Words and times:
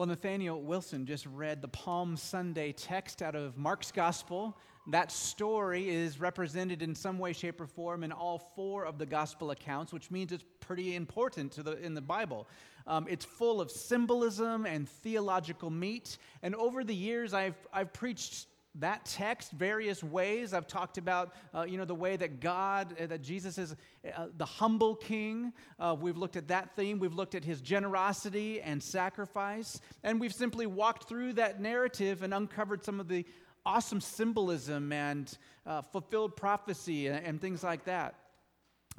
Well, 0.00 0.06
Nathaniel 0.06 0.62
Wilson 0.62 1.04
just 1.04 1.26
read 1.26 1.60
the 1.60 1.68
Palm 1.68 2.16
Sunday 2.16 2.72
text 2.72 3.20
out 3.20 3.34
of 3.34 3.58
Mark's 3.58 3.92
Gospel. 3.92 4.56
That 4.86 5.12
story 5.12 5.90
is 5.90 6.18
represented 6.18 6.80
in 6.80 6.94
some 6.94 7.18
way, 7.18 7.34
shape, 7.34 7.60
or 7.60 7.66
form 7.66 8.02
in 8.02 8.10
all 8.10 8.38
four 8.38 8.86
of 8.86 8.96
the 8.96 9.04
Gospel 9.04 9.50
accounts, 9.50 9.92
which 9.92 10.10
means 10.10 10.32
it's 10.32 10.46
pretty 10.58 10.96
important 10.96 11.52
to 11.52 11.62
the, 11.62 11.76
in 11.84 11.92
the 11.92 12.00
Bible. 12.00 12.48
Um, 12.86 13.04
it's 13.10 13.26
full 13.26 13.60
of 13.60 13.70
symbolism 13.70 14.64
and 14.64 14.88
theological 14.88 15.68
meat. 15.68 16.16
And 16.42 16.54
over 16.54 16.82
the 16.82 16.94
years, 16.94 17.34
I've, 17.34 17.56
I've 17.70 17.92
preached 17.92 18.46
that 18.76 19.04
text 19.04 19.50
various 19.52 20.02
ways. 20.02 20.54
I've 20.54 20.66
talked 20.66 20.96
about, 20.96 21.34
uh, 21.54 21.62
you 21.62 21.76
know, 21.76 21.84
the 21.84 21.94
way 21.94 22.16
that 22.16 22.40
God, 22.40 22.94
uh, 23.00 23.06
that 23.06 23.22
Jesus 23.22 23.58
is 23.58 23.74
uh, 24.16 24.26
the 24.36 24.44
humble 24.44 24.94
king. 24.94 25.52
Uh, 25.78 25.96
we've 25.98 26.16
looked 26.16 26.36
at 26.36 26.48
that 26.48 26.76
theme. 26.76 26.98
We've 26.98 27.14
looked 27.14 27.34
at 27.34 27.44
his 27.44 27.60
generosity 27.60 28.60
and 28.60 28.82
sacrifice. 28.82 29.80
And 30.04 30.20
we've 30.20 30.32
simply 30.32 30.66
walked 30.66 31.08
through 31.08 31.34
that 31.34 31.60
narrative 31.60 32.22
and 32.22 32.32
uncovered 32.32 32.84
some 32.84 33.00
of 33.00 33.08
the 33.08 33.26
awesome 33.66 34.00
symbolism 34.00 34.92
and 34.92 35.36
uh, 35.66 35.82
fulfilled 35.82 36.36
prophecy 36.36 37.08
and, 37.08 37.26
and 37.26 37.40
things 37.40 37.64
like 37.64 37.84
that. 37.84 38.14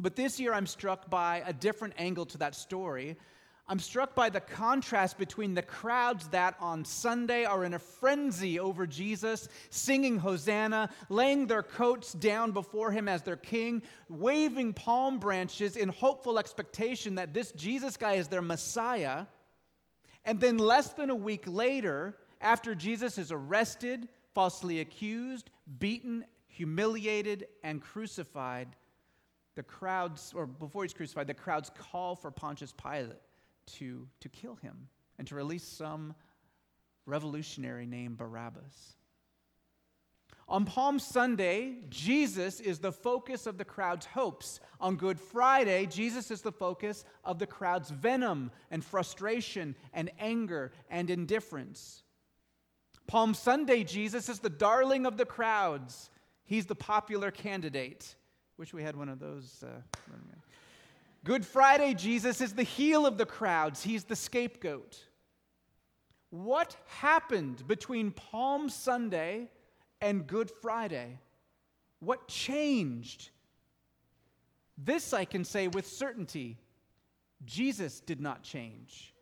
But 0.01 0.15
this 0.15 0.39
year, 0.39 0.53
I'm 0.53 0.67
struck 0.67 1.09
by 1.09 1.43
a 1.45 1.53
different 1.53 1.93
angle 1.97 2.25
to 2.27 2.37
that 2.39 2.55
story. 2.55 3.17
I'm 3.71 3.79
struck 3.79 4.15
by 4.15 4.29
the 4.29 4.41
contrast 4.41 5.17
between 5.17 5.53
the 5.53 5.61
crowds 5.61 6.27
that 6.27 6.57
on 6.59 6.83
Sunday 6.83 7.45
are 7.45 7.63
in 7.63 7.73
a 7.73 7.79
frenzy 7.79 8.59
over 8.59 8.85
Jesus, 8.85 9.47
singing 9.69 10.17
Hosanna, 10.17 10.89
laying 11.07 11.47
their 11.47 11.63
coats 11.63 12.11
down 12.11 12.51
before 12.51 12.91
him 12.91 13.07
as 13.07 13.21
their 13.21 13.37
king, 13.37 13.81
waving 14.09 14.73
palm 14.73 15.19
branches 15.19 15.77
in 15.77 15.87
hopeful 15.87 16.37
expectation 16.37 17.15
that 17.15 17.33
this 17.33 17.53
Jesus 17.53 17.95
guy 17.95 18.15
is 18.15 18.27
their 18.27 18.41
Messiah. 18.41 19.25
And 20.25 20.41
then, 20.41 20.57
less 20.57 20.89
than 20.89 21.09
a 21.09 21.15
week 21.15 21.45
later, 21.47 22.17
after 22.41 22.75
Jesus 22.75 23.17
is 23.17 23.31
arrested, 23.31 24.09
falsely 24.33 24.81
accused, 24.81 25.49
beaten, 25.79 26.25
humiliated, 26.49 27.47
and 27.63 27.81
crucified, 27.81 28.67
the 29.55 29.63
crowds, 29.63 30.33
or 30.35 30.45
before 30.45 30.83
he's 30.83 30.93
crucified, 30.93 31.27
the 31.27 31.33
crowds 31.33 31.71
call 31.73 32.17
for 32.17 32.31
Pontius 32.31 32.73
Pilate 32.73 33.21
to, 33.79 34.07
to 34.19 34.29
kill 34.29 34.55
him 34.55 34.87
and 35.17 35.27
to 35.27 35.35
release 35.35 35.63
some 35.63 36.15
revolutionary 37.05 37.85
named 37.85 38.17
Barabbas. 38.17 38.95
On 40.47 40.65
Palm 40.65 40.99
Sunday, 40.99 41.77
Jesus 41.89 42.59
is 42.59 42.79
the 42.79 42.91
focus 42.91 43.47
of 43.47 43.57
the 43.57 43.63
crowd's 43.63 44.05
hopes. 44.05 44.59
On 44.81 44.97
Good 44.97 45.17
Friday, 45.17 45.85
Jesus 45.85 46.29
is 46.29 46.41
the 46.41 46.51
focus 46.51 47.05
of 47.23 47.39
the 47.39 47.47
crowd's 47.47 47.89
venom 47.89 48.51
and 48.69 48.83
frustration 48.83 49.75
and 49.93 50.11
anger 50.19 50.73
and 50.89 51.09
indifference. 51.09 52.03
Palm 53.07 53.33
Sunday, 53.33 53.85
Jesus 53.85 54.27
is 54.27 54.39
the 54.39 54.49
darling 54.49 55.05
of 55.05 55.15
the 55.15 55.25
crowds. 55.25 56.09
He's 56.43 56.65
the 56.65 56.75
popular 56.75 57.31
candidate. 57.31 58.15
Wish 58.57 58.73
we 58.73 58.83
had 58.83 58.97
one 58.97 59.07
of 59.07 59.19
those. 59.19 59.63
Uh, 59.63 59.79
Good 61.23 61.45
Friday, 61.45 61.93
Jesus 61.93 62.41
is 62.41 62.53
the 62.53 62.63
heel 62.63 63.05
of 63.05 63.17
the 63.17 63.25
crowds, 63.25 63.83
he's 63.83 64.05
the 64.05 64.15
scapegoat. 64.15 64.97
What 66.31 66.75
happened 66.87 67.67
between 67.67 68.11
Palm 68.11 68.69
Sunday 68.69 69.49
and 69.99 70.25
Good 70.25 70.49
Friday? 70.49 71.19
What 71.99 72.27
changed? 72.27 73.29
This 74.77 75.13
I 75.13 75.25
can 75.25 75.43
say 75.43 75.67
with 75.67 75.85
certainty 75.85 76.57
Jesus 77.45 77.99
did 77.99 78.21
not 78.21 78.43
change. 78.43 79.13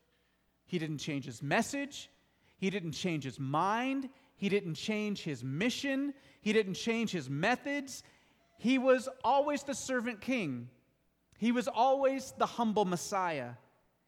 He 0.66 0.80
didn't 0.80 1.00
change 1.00 1.25
his 1.25 1.41
message, 1.41 2.09
he 2.58 2.69
didn't 2.69 2.91
change 2.91 3.23
his 3.23 3.39
mind, 3.39 4.09
he 4.38 4.47
didn't 4.47 4.75
change 4.75 5.23
his 5.23 5.44
mission, 5.44 6.13
he 6.41 6.53
didn't 6.53 6.75
change 6.75 7.11
his 7.11 7.30
methods. 7.30 8.03
He 8.58 8.78
was 8.78 9.09
always 9.23 9.63
the 9.63 9.73
servant 9.73 10.22
king. 10.22 10.69
He 11.39 11.53
was 11.53 11.69
always 11.69 12.33
the 12.38 12.45
humble 12.45 12.83
Messiah. 12.83 13.51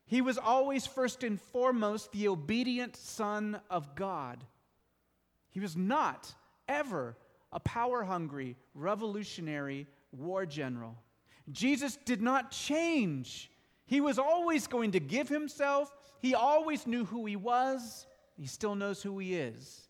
He 0.06 0.19
was 0.19 0.38
always 0.38 0.86
first 0.86 1.24
and 1.24 1.40
foremost 1.40 2.12
the 2.12 2.28
obedient 2.28 2.97
Son 2.97 3.62
of 3.69 3.96
God. 3.96 4.44
He 5.50 5.62
was 5.62 5.78
not 5.78 6.34
ever 6.68 7.16
a 7.53 7.59
power 7.62 8.03
hungry, 8.03 8.58
revolutionary 8.75 9.88
war 10.12 10.46
general. 10.46 10.97
Jesus 11.50 11.97
did 12.03 12.22
not 12.22 12.52
change. 12.52 13.50
He 13.86 14.02
was 14.02 14.20
always 14.20 14.68
going 14.68 14.91
to 14.91 15.00
give 15.00 15.30
himself. 15.30 15.96
He 16.20 16.36
always 16.36 16.86
knew 16.86 17.06
who 17.06 17.25
he 17.25 17.38
was. 17.38 18.08
He 18.36 18.46
still 18.46 18.75
knows 18.75 19.02
who 19.02 19.20
he 19.20 19.36
is. 19.36 19.88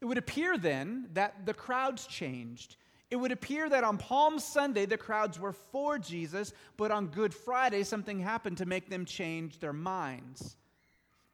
It 0.00 0.06
would 0.06 0.16
appear 0.16 0.56
then 0.56 1.10
that 1.12 1.44
the 1.44 1.52
crowds 1.52 2.06
changed. 2.06 2.76
It 3.10 3.16
would 3.16 3.32
appear 3.32 3.68
that 3.68 3.82
on 3.82 3.98
Palm 3.98 4.38
Sunday, 4.38 4.86
the 4.86 4.96
crowds 4.96 5.38
were 5.38 5.52
for 5.52 5.98
Jesus, 5.98 6.52
but 6.76 6.92
on 6.92 7.08
Good 7.08 7.34
Friday, 7.34 7.82
something 7.82 8.20
happened 8.20 8.58
to 8.58 8.66
make 8.66 8.88
them 8.88 9.04
change 9.04 9.58
their 9.58 9.72
minds. 9.72 10.56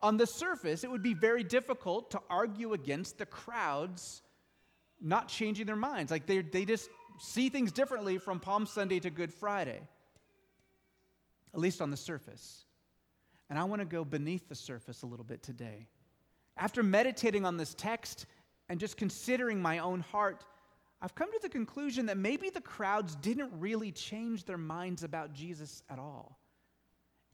On 0.00 0.16
the 0.16 0.26
surface, 0.26 0.84
it 0.84 0.90
would 0.90 1.02
be 1.02 1.14
very 1.14 1.44
difficult 1.44 2.10
to 2.12 2.20
argue 2.30 2.72
against 2.72 3.18
the 3.18 3.26
crowds 3.26 4.22
not 5.00 5.28
changing 5.28 5.66
their 5.66 5.76
minds. 5.76 6.10
Like 6.10 6.26
they, 6.26 6.40
they 6.40 6.64
just 6.64 6.88
see 7.18 7.48
things 7.48 7.72
differently 7.72 8.18
from 8.18 8.40
Palm 8.40 8.66
Sunday 8.66 9.00
to 9.00 9.10
Good 9.10 9.32
Friday, 9.32 9.80
at 11.52 11.60
least 11.60 11.82
on 11.82 11.90
the 11.90 11.96
surface. 11.96 12.64
And 13.50 13.58
I 13.58 13.64
want 13.64 13.80
to 13.80 13.86
go 13.86 14.04
beneath 14.04 14.48
the 14.48 14.54
surface 14.54 15.02
a 15.02 15.06
little 15.06 15.24
bit 15.24 15.42
today. 15.42 15.86
After 16.56 16.82
meditating 16.82 17.44
on 17.44 17.58
this 17.58 17.74
text 17.74 18.26
and 18.68 18.80
just 18.80 18.96
considering 18.96 19.60
my 19.60 19.78
own 19.78 20.00
heart, 20.00 20.44
I've 21.00 21.14
come 21.14 21.30
to 21.30 21.38
the 21.42 21.48
conclusion 21.48 22.06
that 22.06 22.16
maybe 22.16 22.50
the 22.50 22.60
crowds 22.60 23.16
didn't 23.16 23.52
really 23.58 23.92
change 23.92 24.44
their 24.44 24.58
minds 24.58 25.02
about 25.02 25.34
Jesus 25.34 25.82
at 25.90 25.98
all. 25.98 26.38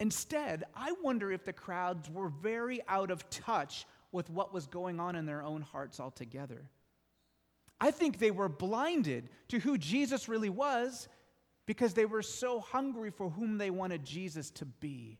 Instead, 0.00 0.64
I 0.74 0.92
wonder 1.02 1.30
if 1.30 1.44
the 1.44 1.52
crowds 1.52 2.10
were 2.10 2.28
very 2.28 2.80
out 2.88 3.10
of 3.10 3.28
touch 3.30 3.86
with 4.10 4.28
what 4.28 4.52
was 4.52 4.66
going 4.66 4.98
on 4.98 5.14
in 5.14 5.26
their 5.26 5.42
own 5.42 5.62
hearts 5.62 6.00
altogether. 6.00 6.68
I 7.80 7.90
think 7.90 8.18
they 8.18 8.30
were 8.30 8.48
blinded 8.48 9.28
to 9.48 9.58
who 9.58 9.78
Jesus 9.78 10.28
really 10.28 10.50
was 10.50 11.08
because 11.66 11.94
they 11.94 12.04
were 12.04 12.22
so 12.22 12.60
hungry 12.60 13.10
for 13.10 13.30
whom 13.30 13.58
they 13.58 13.70
wanted 13.70 14.04
Jesus 14.04 14.50
to 14.52 14.64
be. 14.64 15.18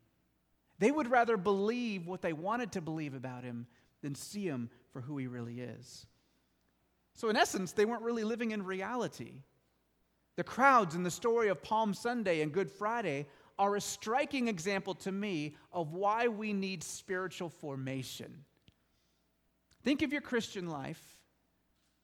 They 0.79 0.91
would 0.91 1.11
rather 1.11 1.37
believe 1.37 2.07
what 2.07 2.23
they 2.23 2.33
wanted 2.33 2.73
to 2.73 2.81
believe 2.81 3.15
about 3.15 3.45
him 3.45 3.67
than 4.03 4.15
see 4.15 4.45
him 4.45 4.69
for 4.93 5.01
who 5.01 5.17
he 5.17 5.29
really 5.29 5.61
is. 5.61 6.07
So, 7.23 7.29
in 7.29 7.37
essence, 7.37 7.71
they 7.71 7.85
weren't 7.85 8.03
really 8.03 8.25
living 8.25 8.51
in 8.51 8.65
reality. 8.65 9.35
The 10.35 10.43
crowds 10.43 10.97
in 10.97 11.05
the 11.05 11.11
story 11.13 11.51
of 11.51 11.63
Palm 11.63 11.95
Sunday 11.95 12.41
and 12.41 12.51
Good 12.51 12.69
Friday 12.69 13.29
are 13.61 13.77
a 13.77 13.81
striking 13.81 14.49
example 14.49 14.97
to 14.97 15.13
me 15.13 15.55
of 15.73 15.93
why 15.93 16.27
we 16.27 16.53
need 16.53 16.83
spiritual 16.83 17.49
formation. 17.49 18.45
Think 19.85 20.03
of 20.03 20.11
your 20.11 20.21
Christian 20.21 20.69
life, 20.69 21.01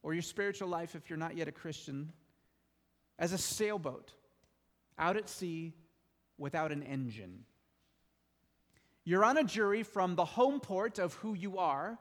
or 0.03 0.13
your 0.13 0.21
spiritual 0.21 0.69
life 0.69 0.95
if 0.95 1.09
you're 1.09 1.19
not 1.19 1.35
yet 1.35 1.49
a 1.49 1.51
Christian, 1.51 2.13
as 3.17 3.33
a 3.33 3.37
sailboat 3.37 4.13
out 4.97 5.17
at 5.17 5.27
sea 5.27 5.73
without 6.37 6.71
an 6.71 6.81
engine. 6.81 7.43
You're 9.03 9.25
on 9.25 9.37
a 9.37 9.43
journey 9.43 9.83
from 9.83 10.15
the 10.15 10.23
home 10.23 10.61
port 10.61 10.97
of 10.97 11.15
who 11.15 11.33
you 11.33 11.57
are 11.57 11.99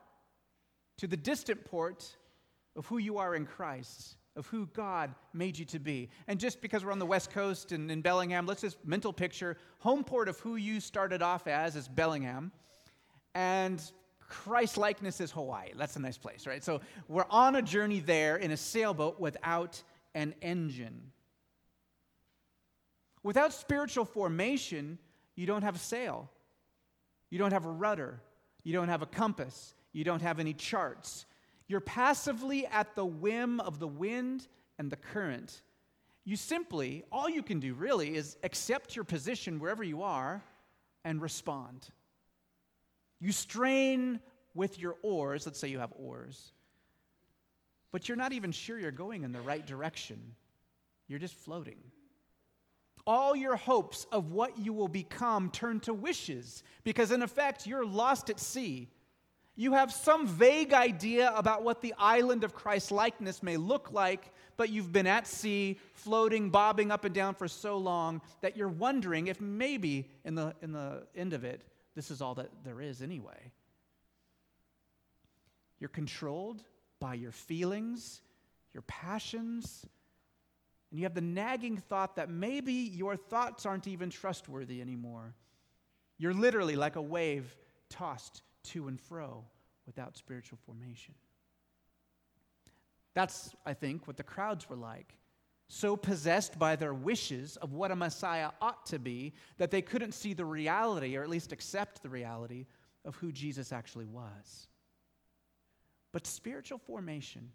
to 0.99 1.09
the 1.09 1.17
distant 1.17 1.65
port 1.65 2.17
of 2.79 2.87
who 2.87 2.99
you 2.99 3.19
are 3.19 3.35
in 3.35 3.45
Christ, 3.45 4.17
of 4.37 4.47
who 4.47 4.67
God 4.67 5.13
made 5.35 5.59
you 5.59 5.65
to 5.67 5.81
be. 5.81 6.09
And 6.29 6.39
just 6.39 6.63
because 6.63 6.85
we're 6.85 6.93
on 6.93 7.01
the 7.01 7.07
West 7.07 7.31
Coast 7.31 7.73
and 7.73 7.91
in 7.91 8.01
Bellingham, 8.01 8.47
let's 8.47 8.61
just 8.63 8.79
mental 8.87 9.13
picture 9.13 9.59
home 9.81 10.05
port 10.05 10.29
of 10.29 10.39
who 10.39 10.55
you 10.55 10.79
started 10.79 11.21
off 11.21 11.49
as 11.49 11.75
is 11.75 11.89
Bellingham. 11.89 12.53
And 13.35 13.83
Christ 14.21 14.77
likeness 14.77 15.21
is 15.21 15.33
Hawaii. 15.33 15.71
That's 15.77 15.97
a 15.97 15.99
nice 15.99 16.19
place, 16.19 16.47
right? 16.47 16.63
So 16.63 16.81
we're 17.09 17.27
on 17.31 17.57
a 17.57 17.63
journey 17.63 17.99
there 17.99 18.37
in 18.37 18.53
a 18.53 18.57
sailboat 18.57 19.19
without 19.19 19.83
an 20.15 20.35
engine. 20.41 21.11
Without 23.25 23.53
spiritual 23.53 24.05
formation, 24.05 24.99
you 25.35 25.47
don't 25.47 25.63
have 25.63 25.75
a 25.75 25.81
sail. 25.81 26.31
You 27.31 27.39
don't 27.39 27.53
have 27.53 27.67
a 27.67 27.71
rudder. 27.71 28.23
You 28.63 28.73
don't 28.73 28.89
have 28.89 29.03
a 29.03 29.07
compass. 29.07 29.75
You 29.93 30.05
don't 30.05 30.23
have 30.23 30.39
any 30.39 30.55
charts. 30.55 31.27
You're 31.69 31.81
passively 31.81 32.67
at 32.67 32.97
the 32.97 33.05
whim 33.05 33.61
of 33.61 33.79
the 33.79 33.87
wind 33.87 34.49
and 34.79 34.91
the 34.91 34.97
current. 34.97 35.63
You 36.25 36.37
simply, 36.37 37.05
all 37.13 37.29
you 37.29 37.43
can 37.43 37.61
do 37.61 37.75
really 37.75 38.17
is 38.17 38.37
accept 38.43 38.97
your 38.97 39.05
position 39.05 39.61
wherever 39.61 39.85
you 39.85 40.03
are 40.03 40.43
and 41.05 41.23
respond. 41.23 41.87
You 43.21 43.33
strain 43.33 44.21
with 44.55 44.79
your 44.79 44.97
oars, 45.03 45.47
let's 45.47 45.59
say 45.59 45.69
you 45.69 45.79
have 45.79 45.93
oars, 45.97 46.53
but 47.93 48.09
you're 48.09 48.17
not 48.17 48.33
even 48.33 48.53
sure 48.53 48.79
you're 48.79 48.91
going 48.91 49.23
in 49.23 49.33
the 49.33 49.41
right 49.41 49.67
direction. 49.67 50.35
You're 51.07 51.19
just 51.19 51.35
floating. 51.35 51.79
all 53.09 53.35
your 53.35 53.57
hopes 53.57 54.07
of 54.13 54.33
what 54.33 54.59
you 54.59 54.71
will 54.71 54.87
become 54.87 55.51
turn 55.51 55.81
to 55.81 55.95
wishes 55.95 56.63
because, 56.85 57.11
in 57.11 57.23
effect, 57.23 57.67
you're 57.67 57.87
lost 57.87 58.29
at 58.29 58.39
sea. 58.39 58.87
You 59.59 59.73
have 59.73 59.93
some 59.93 60.25
vague 60.25 60.73
idea 60.73 61.33
about 61.35 61.65
what 61.65 61.81
the 61.81 61.93
island 61.99 62.45
of 62.45 62.55
Christ 62.55 62.93
likeness 62.93 63.43
may 63.43 63.57
look 63.57 63.91
like, 63.91 64.31
but 64.57 64.71
you've 64.71 64.93
been 64.93 65.09
at 65.09 65.27
sea, 65.27 65.81
floating, 65.95 66.51
bobbing 66.51 66.93
up 66.93 67.05
and 67.05 67.13
down 67.13 67.35
for 67.35 67.49
so 67.49 67.77
long 67.77 68.23
that 68.41 68.57
you're 68.57 68.69
wondering 68.69 69.27
if 69.27 69.41
maybe 69.41 70.09
in 70.25 70.37
the, 70.37 70.55
in 70.63 70.71
the 70.71 71.09
end 71.17 71.33
of 71.33 71.43
it, 71.43 71.61
this 71.97 72.13
is 72.13 72.23
all 72.23 72.37
that 72.37 72.51
there 72.63 72.81
is 72.81 73.03
anyway. 73.03 73.51
You're 75.81 75.89
controlled 75.89 76.63
by 77.01 77.15
your 77.15 77.33
feelings, 77.33 78.21
your 78.73 78.83
passions, 78.83 79.85
and 80.93 81.01
you 81.01 81.05
have 81.05 81.15
the 81.15 81.21
nagging 81.21 81.79
thought 81.79 82.15
that 82.15 82.31
maybe 82.31 82.75
your 82.75 83.17
thoughts 83.17 83.67
aren't 83.67 83.89
even 83.89 84.11
trustworthy 84.11 84.81
anymore. 84.81 85.35
You're 86.17 86.33
literally 86.33 86.77
like 86.77 86.95
a 86.95 87.03
wave 87.03 87.57
tossed 87.91 88.43
to 88.65 88.89
and 88.89 89.01
fro 89.01 89.45
without 89.87 90.17
spiritual 90.17 90.59
formation. 90.65 91.15
That's, 93.15 93.55
I 93.67 93.75
think, 93.75 94.07
what 94.07 94.17
the 94.17 94.23
crowds 94.23 94.69
were 94.69 94.77
like. 94.77 95.15
So 95.69 95.97
possessed 95.97 96.59
by 96.59 96.77
their 96.77 96.95
wishes 96.95 97.57
of 97.57 97.73
what 97.73 97.91
a 97.91 97.97
Messiah 97.97 98.51
ought 98.61 98.87
to 98.87 98.99
be 98.99 99.35
that 99.59 99.71
they 99.71 99.83
couldn't 99.83 100.13
see 100.13 100.33
the 100.33 100.45
reality, 100.45 101.17
or 101.17 101.23
at 101.23 101.29
least 101.29 101.53
accept 101.53 102.03
the 102.03 102.09
reality, 102.09 102.67
of 103.05 103.17
who 103.17 103.33
Jesus 103.33 103.73
actually 103.73 104.07
was. 104.07 104.69
But 106.13 106.27
spiritual 106.27 106.79
formation 106.79 107.51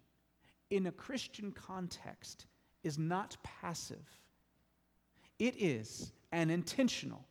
in 0.70 0.86
a 0.86 0.92
Christian 0.92 1.52
context 1.52 2.46
is 2.82 2.98
not 2.98 3.36
passive, 3.42 4.20
it 5.38 5.54
is 5.58 6.12
an 6.32 6.50
intentional, 6.50 7.24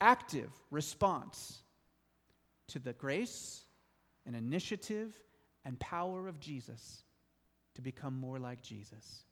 active 0.00 0.50
response 0.70 1.63
to 2.68 2.78
the 2.78 2.92
grace 2.92 3.64
and 4.26 4.34
initiative 4.34 5.12
and 5.64 5.78
power 5.78 6.28
of 6.28 6.40
Jesus 6.40 7.04
to 7.74 7.82
become 7.82 8.18
more 8.18 8.38
like 8.38 8.62
Jesus. 8.62 9.24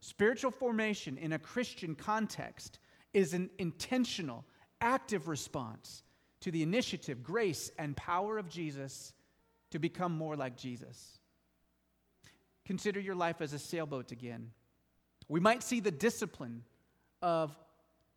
Spiritual 0.00 0.50
formation 0.50 1.16
in 1.16 1.32
a 1.32 1.38
Christian 1.38 1.94
context 1.94 2.78
is 3.12 3.32
an 3.32 3.50
intentional, 3.58 4.44
active 4.80 5.28
response 5.28 6.02
to 6.40 6.50
the 6.50 6.62
initiative, 6.62 7.22
grace, 7.22 7.70
and 7.78 7.96
power 7.96 8.36
of 8.36 8.48
Jesus 8.48 9.12
to 9.70 9.78
become 9.78 10.12
more 10.12 10.36
like 10.36 10.56
Jesus. 10.56 11.18
Consider 12.66 13.00
your 13.00 13.14
life 13.14 13.40
as 13.40 13.52
a 13.52 13.58
sailboat 13.58 14.12
again. 14.12 14.50
We 15.28 15.40
might 15.40 15.62
see 15.62 15.80
the 15.80 15.90
discipline 15.90 16.64
of 17.22 17.56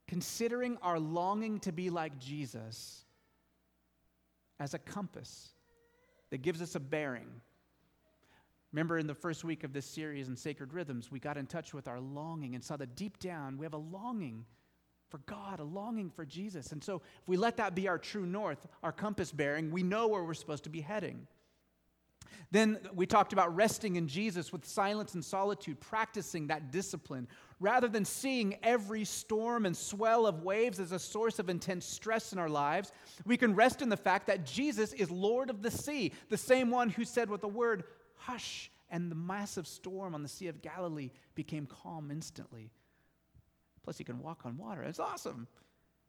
considering 0.07 0.77
our 0.81 0.99
longing 0.99 1.59
to 1.61 1.71
be 1.71 1.89
like 1.89 2.19
Jesus 2.19 3.05
as 4.59 4.73
a 4.73 4.79
compass 4.79 5.49
that 6.29 6.41
gives 6.41 6.61
us 6.61 6.75
a 6.75 6.79
bearing. 6.79 7.29
Remember 8.71 8.97
in 8.97 9.07
the 9.07 9.15
first 9.15 9.43
week 9.43 9.63
of 9.63 9.73
this 9.73 9.85
series 9.85 10.27
in 10.27 10.35
Sacred 10.35 10.73
Rhythms, 10.73 11.11
we 11.11 11.19
got 11.19 11.37
in 11.37 11.45
touch 11.45 11.73
with 11.73 11.87
our 11.87 11.99
longing 11.99 12.53
and 12.53 12.63
saw 12.63 12.77
that 12.77 12.95
deep 12.95 13.19
down 13.19 13.57
we 13.57 13.65
have 13.65 13.73
a 13.73 13.77
longing 13.77 14.45
for 15.09 15.19
God, 15.19 15.59
a 15.59 15.63
longing 15.63 16.09
for 16.09 16.25
Jesus. 16.25 16.73
And 16.73 16.83
so 16.83 17.01
if 17.21 17.27
we 17.27 17.37
let 17.37 17.57
that 17.57 17.75
be 17.75 17.87
our 17.87 17.97
true 17.97 18.25
north, 18.25 18.59
our 18.83 18.91
compass 18.91 19.31
bearing, 19.31 19.71
we 19.71 19.83
know 19.83 20.07
where 20.07 20.23
we're 20.23 20.33
supposed 20.33 20.65
to 20.65 20.69
be 20.69 20.81
heading. 20.81 21.27
Then 22.51 22.79
we 22.93 23.05
talked 23.05 23.33
about 23.33 23.55
resting 23.55 23.95
in 23.95 24.07
Jesus 24.07 24.51
with 24.51 24.65
silence 24.65 25.13
and 25.13 25.23
solitude, 25.23 25.79
practicing 25.79 26.47
that 26.47 26.71
discipline. 26.71 27.27
Rather 27.59 27.87
than 27.87 28.05
seeing 28.05 28.57
every 28.63 29.03
storm 29.03 29.65
and 29.65 29.75
swell 29.75 30.25
of 30.25 30.43
waves 30.43 30.79
as 30.79 30.91
a 30.91 30.99
source 30.99 31.39
of 31.39 31.49
intense 31.49 31.85
stress 31.85 32.33
in 32.33 32.39
our 32.39 32.49
lives, 32.49 32.91
we 33.25 33.37
can 33.37 33.55
rest 33.55 33.81
in 33.81 33.89
the 33.89 33.97
fact 33.97 34.27
that 34.27 34.45
Jesus 34.45 34.93
is 34.93 35.09
Lord 35.11 35.49
of 35.49 35.61
the 35.61 35.71
sea, 35.71 36.13
the 36.29 36.37
same 36.37 36.69
one 36.69 36.89
who 36.89 37.05
said 37.05 37.29
with 37.29 37.41
the 37.41 37.47
word, 37.47 37.83
hush, 38.15 38.71
and 38.89 39.11
the 39.11 39.15
massive 39.15 39.67
storm 39.67 40.15
on 40.15 40.23
the 40.23 40.29
Sea 40.29 40.47
of 40.47 40.61
Galilee 40.61 41.11
became 41.35 41.65
calm 41.65 42.11
instantly. 42.11 42.71
Plus, 43.83 43.97
he 43.97 44.03
can 44.03 44.19
walk 44.19 44.41
on 44.45 44.57
water. 44.57 44.83
It's 44.83 44.99
awesome. 44.99 45.47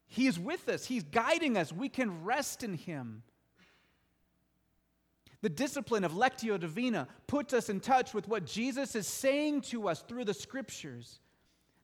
He 0.08 0.26
is 0.26 0.38
with 0.38 0.68
us, 0.68 0.86
He's 0.86 1.04
guiding 1.04 1.56
us. 1.56 1.72
We 1.72 1.88
can 1.88 2.24
rest 2.24 2.62
in 2.64 2.74
Him. 2.74 3.22
The 5.40 5.48
discipline 5.48 6.04
of 6.04 6.12
Lectio 6.12 6.58
Divina 6.58 7.06
puts 7.26 7.52
us 7.52 7.68
in 7.68 7.80
touch 7.80 8.12
with 8.12 8.26
what 8.26 8.44
Jesus 8.44 8.96
is 8.96 9.06
saying 9.06 9.60
to 9.62 9.88
us 9.88 10.02
through 10.02 10.24
the 10.24 10.34
scriptures. 10.34 11.20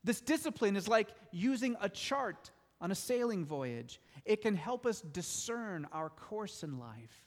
This 0.03 0.21
discipline 0.21 0.77
is 0.77 0.89
like 0.89 1.09
using 1.31 1.77
a 1.81 1.89
chart 1.89 2.51
on 2.81 2.91
a 2.91 2.95
sailing 2.95 3.45
voyage, 3.47 4.01
it 4.27 4.43
can 4.43 4.55
help 4.55 4.85
us 4.85 5.01
discern 5.01 5.87
our 5.93 6.11
course 6.11 6.62
in 6.62 6.79
life 6.79 7.25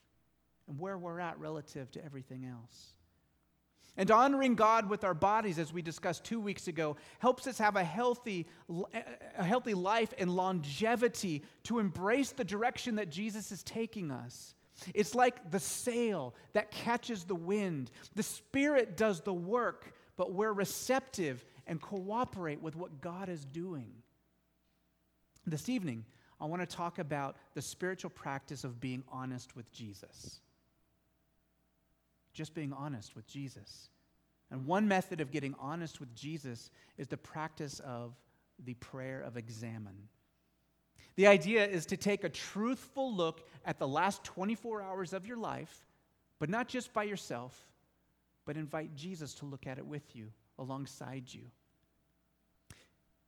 and 0.67 0.77
where 0.77 0.97
we're 0.97 1.19
at 1.19 1.39
relative 1.39 1.89
to 1.91 2.05
everything 2.05 2.45
else. 2.45 2.93
And 3.95 4.11
honoring 4.11 4.53
God 4.53 4.87
with 4.87 5.03
our 5.03 5.15
bodies, 5.15 5.57
as 5.57 5.73
we 5.73 5.81
discussed 5.81 6.23
two 6.23 6.39
weeks 6.39 6.67
ago, 6.67 6.97
helps 7.17 7.47
us 7.47 7.57
have 7.57 7.75
a 7.75 7.83
healthy, 7.83 8.45
a 9.35 9.43
healthy 9.43 9.73
life 9.73 10.13
and 10.19 10.35
longevity 10.35 11.41
to 11.63 11.79
embrace 11.79 12.31
the 12.31 12.43
direction 12.43 12.95
that 12.97 13.09
Jesus 13.09 13.51
is 13.51 13.63
taking 13.63 14.11
us. 14.11 14.53
It's 14.93 15.15
like 15.15 15.51
the 15.51 15.59
sail 15.59 16.35
that 16.53 16.71
catches 16.71 17.23
the 17.23 17.35
wind. 17.35 17.91
The 18.15 18.23
Spirit 18.23 18.97
does 18.97 19.21
the 19.21 19.33
work, 19.33 19.93
but 20.15 20.33
we're 20.33 20.53
receptive 20.53 21.43
and 21.65 21.81
cooperate 21.81 22.61
with 22.61 22.75
what 22.75 23.01
God 23.01 23.29
is 23.29 23.43
doing. 23.45 23.91
This 25.45 25.69
evening, 25.69 26.05
I 26.39 26.45
want 26.45 26.61
to 26.61 26.75
talk 26.75 26.99
about 26.99 27.37
the 27.53 27.61
spiritual 27.61 28.11
practice 28.11 28.63
of 28.63 28.79
being 28.79 29.03
honest 29.11 29.55
with 29.55 29.71
Jesus. 29.71 30.41
Just 32.33 32.53
being 32.53 32.73
honest 32.73 33.15
with 33.15 33.27
Jesus. 33.27 33.89
And 34.51 34.65
one 34.65 34.87
method 34.87 35.19
of 35.21 35.31
getting 35.31 35.55
honest 35.59 35.99
with 35.99 36.13
Jesus 36.15 36.69
is 36.97 37.07
the 37.07 37.17
practice 37.17 37.79
of 37.79 38.13
the 38.63 38.75
prayer 38.75 39.21
of 39.21 39.37
examen. 39.37 39.95
The 41.17 41.27
idea 41.27 41.65
is 41.65 41.85
to 41.87 41.97
take 41.97 42.23
a 42.23 42.29
truthful 42.29 43.13
look 43.13 43.45
at 43.65 43.79
the 43.79 43.87
last 43.87 44.23
24 44.23 44.81
hours 44.81 45.11
of 45.11 45.27
your 45.27 45.37
life, 45.37 45.85
but 46.39 46.49
not 46.49 46.69
just 46.69 46.93
by 46.93 47.03
yourself, 47.03 47.59
but 48.45 48.55
invite 48.55 48.95
Jesus 48.95 49.33
to 49.35 49.45
look 49.45 49.67
at 49.67 49.77
it 49.77 49.85
with 49.85 50.15
you, 50.15 50.31
alongside 50.57 51.25
you. 51.27 51.41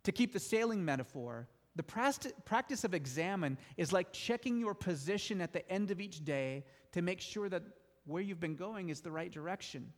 To 0.03 0.11
keep 0.11 0.31
the 0.31 0.39
sailing 0.39 0.85
metaphor, 0.85 1.49
the 1.75 1.83
practice 1.83 2.83
of 2.83 2.93
examen 2.93 3.57
is 3.75 3.91
like 3.91 4.13
checking 4.13 4.59
your 4.59 4.73
position 4.73 5.41
at 5.41 5.51
the 5.51 5.69
end 5.71 5.91
of 5.91 5.99
each 5.99 6.23
day 6.23 6.65
to 6.91 7.01
make 7.01 7.19
sure 7.21 7.49
that 7.49 7.63
where 8.05 8.21
you've 8.21 8.39
been 8.39 8.55
going 8.55 8.89
is 8.89 9.01
the 9.01 9.11
right 9.11 9.31
direction. 9.31 9.91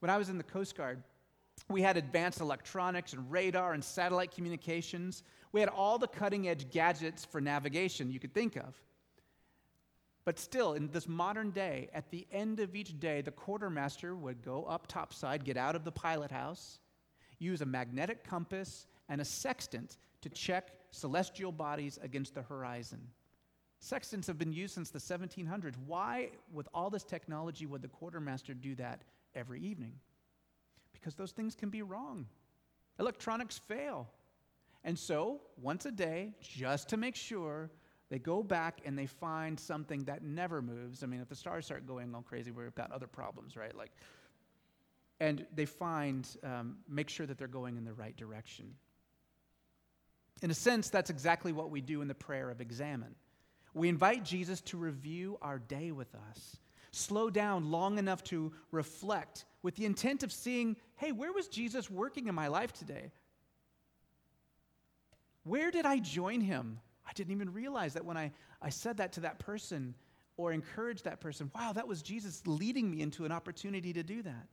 When 0.00 0.10
I 0.10 0.18
was 0.18 0.28
in 0.28 0.38
the 0.38 0.44
Coast 0.44 0.76
Guard, 0.76 1.02
we 1.68 1.82
had 1.82 1.96
advanced 1.96 2.40
electronics 2.40 3.12
and 3.12 3.30
radar 3.30 3.72
and 3.72 3.82
satellite 3.82 4.30
communications. 4.30 5.22
We 5.52 5.60
had 5.60 5.68
all 5.68 5.98
the 5.98 6.06
cutting 6.06 6.48
edge 6.48 6.70
gadgets 6.70 7.24
for 7.24 7.40
navigation 7.40 8.10
you 8.10 8.20
could 8.20 8.34
think 8.34 8.56
of. 8.56 8.80
But 10.24 10.38
still, 10.38 10.74
in 10.74 10.88
this 10.88 11.06
modern 11.06 11.50
day, 11.50 11.88
at 11.94 12.10
the 12.10 12.26
end 12.32 12.58
of 12.60 12.74
each 12.74 12.98
day, 12.98 13.20
the 13.20 13.30
quartermaster 13.30 14.16
would 14.16 14.42
go 14.42 14.64
up 14.64 14.86
topside, 14.88 15.44
get 15.44 15.56
out 15.56 15.76
of 15.76 15.84
the 15.84 15.92
pilot 15.92 16.30
house, 16.30 16.80
use 17.38 17.60
a 17.60 17.66
magnetic 17.66 18.24
compass 18.24 18.86
and 19.08 19.20
a 19.20 19.24
sextant 19.24 19.98
to 20.22 20.28
check 20.28 20.72
celestial 20.90 21.52
bodies 21.52 21.98
against 22.02 22.34
the 22.34 22.42
horizon. 22.42 23.00
Sextants 23.78 24.26
have 24.26 24.38
been 24.38 24.52
used 24.52 24.74
since 24.74 24.90
the 24.90 24.98
1700s. 24.98 25.74
Why, 25.86 26.30
with 26.52 26.68
all 26.74 26.90
this 26.90 27.04
technology, 27.04 27.66
would 27.66 27.82
the 27.82 27.88
quartermaster 27.88 28.54
do 28.54 28.74
that 28.76 29.02
every 29.34 29.60
evening? 29.60 29.92
Because 31.00 31.14
those 31.14 31.32
things 31.32 31.54
can 31.54 31.70
be 31.70 31.82
wrong. 31.82 32.26
Electronics 32.98 33.58
fail. 33.58 34.08
And 34.84 34.98
so, 34.98 35.40
once 35.60 35.84
a 35.86 35.90
day, 35.90 36.32
just 36.40 36.88
to 36.90 36.96
make 36.96 37.16
sure, 37.16 37.70
they 38.08 38.18
go 38.18 38.42
back 38.42 38.80
and 38.84 38.96
they 38.96 39.06
find 39.06 39.58
something 39.58 40.04
that 40.04 40.22
never 40.22 40.62
moves. 40.62 41.02
I 41.02 41.06
mean, 41.06 41.20
if 41.20 41.28
the 41.28 41.34
stars 41.34 41.66
start 41.66 41.86
going 41.86 42.14
all 42.14 42.22
crazy, 42.22 42.52
we've 42.52 42.74
got 42.74 42.92
other 42.92 43.08
problems, 43.08 43.56
right? 43.56 43.76
Like, 43.76 43.90
and 45.18 45.44
they 45.54 45.64
find, 45.64 46.28
um, 46.44 46.78
make 46.88 47.08
sure 47.08 47.26
that 47.26 47.38
they're 47.38 47.48
going 47.48 47.76
in 47.76 47.84
the 47.84 47.92
right 47.92 48.16
direction. 48.16 48.74
In 50.42 50.50
a 50.50 50.54
sense, 50.54 50.90
that's 50.90 51.10
exactly 51.10 51.52
what 51.52 51.70
we 51.70 51.80
do 51.80 52.02
in 52.02 52.08
the 52.08 52.14
prayer 52.14 52.50
of 52.50 52.60
examen. 52.60 53.14
We 53.74 53.88
invite 53.88 54.24
Jesus 54.24 54.60
to 54.62 54.76
review 54.76 55.38
our 55.42 55.58
day 55.58 55.90
with 55.90 56.14
us 56.30 56.56
slow 56.96 57.30
down 57.30 57.70
long 57.70 57.98
enough 57.98 58.24
to 58.24 58.52
reflect 58.72 59.44
with 59.62 59.76
the 59.76 59.84
intent 59.84 60.22
of 60.22 60.32
seeing 60.32 60.76
hey, 60.96 61.12
where 61.12 61.32
was 61.32 61.48
Jesus 61.48 61.90
working 61.90 62.26
in 62.28 62.34
my 62.34 62.48
life 62.48 62.72
today? 62.72 63.12
Where 65.44 65.70
did 65.70 65.86
I 65.86 65.98
join 65.98 66.40
him? 66.40 66.80
I 67.06 67.12
didn't 67.12 67.32
even 67.32 67.52
realize 67.52 67.94
that 67.94 68.04
when 68.04 68.16
I, 68.16 68.32
I 68.62 68.70
said 68.70 68.96
that 68.96 69.12
to 69.12 69.20
that 69.20 69.38
person 69.38 69.94
or 70.38 70.52
encouraged 70.52 71.04
that 71.04 71.20
person, 71.20 71.50
wow, 71.54 71.72
that 71.74 71.86
was 71.86 72.02
Jesus 72.02 72.42
leading 72.46 72.90
me 72.90 73.02
into 73.02 73.24
an 73.24 73.32
opportunity 73.32 73.92
to 73.92 74.02
do 74.02 74.22
that. 74.22 74.48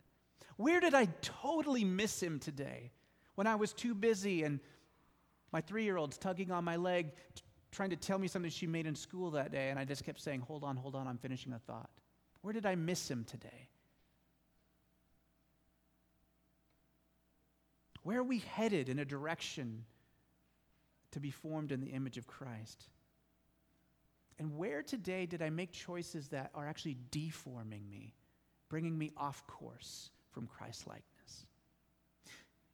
Where 0.57 0.79
did 0.81 0.93
I 0.93 1.07
totally 1.21 1.83
miss 1.85 2.21
him 2.21 2.39
today? 2.39 2.91
When 3.35 3.47
I 3.47 3.55
was 3.55 3.73
too 3.73 3.95
busy 3.95 4.43
and 4.43 4.59
My 5.53 5.61
three 5.61 5.83
year 5.85 5.97
old's 5.97 6.17
tugging 6.17 6.51
on 6.51 6.65
my 6.65 6.75
leg, 6.75 7.11
t- 7.35 7.43
trying 7.71 7.91
to 7.91 7.95
tell 7.95 8.19
me 8.19 8.27
something 8.27 8.51
she 8.51 8.67
made 8.67 8.87
in 8.87 8.95
school 8.95 9.31
that 9.31 9.51
day, 9.51 9.69
and 9.69 9.79
I 9.79 9.85
just 9.85 10.03
kept 10.03 10.19
saying, 10.19 10.41
Hold 10.41 10.63
on, 10.63 10.75
hold 10.75 10.95
on, 10.95 11.07
I'm 11.07 11.19
finishing 11.19 11.53
a 11.53 11.59
thought. 11.59 11.89
Where 12.43 12.53
did 12.53 12.65
I 12.65 12.75
miss 12.75 13.09
him 13.09 13.23
today? 13.23 13.69
Where 18.03 18.19
are 18.19 18.23
we 18.23 18.39
headed 18.39 18.89
in 18.89 18.99
a 18.99 19.05
direction 19.05 19.85
to 21.11 21.21
be 21.21 21.31
formed 21.31 21.71
in 21.71 21.79
the 21.79 21.87
image 21.87 22.17
of 22.17 22.27
Christ? 22.27 22.89
And 24.37 24.57
where 24.57 24.83
today 24.83 25.25
did 25.25 25.41
I 25.41 25.49
make 25.49 25.71
choices 25.71 26.27
that 26.29 26.51
are 26.53 26.67
actually 26.67 26.97
deforming 27.11 27.89
me, 27.89 28.13
bringing 28.67 28.97
me 28.97 29.11
off 29.15 29.47
course 29.47 30.09
from 30.31 30.45
Christ 30.45 30.85
likeness? 30.85 31.45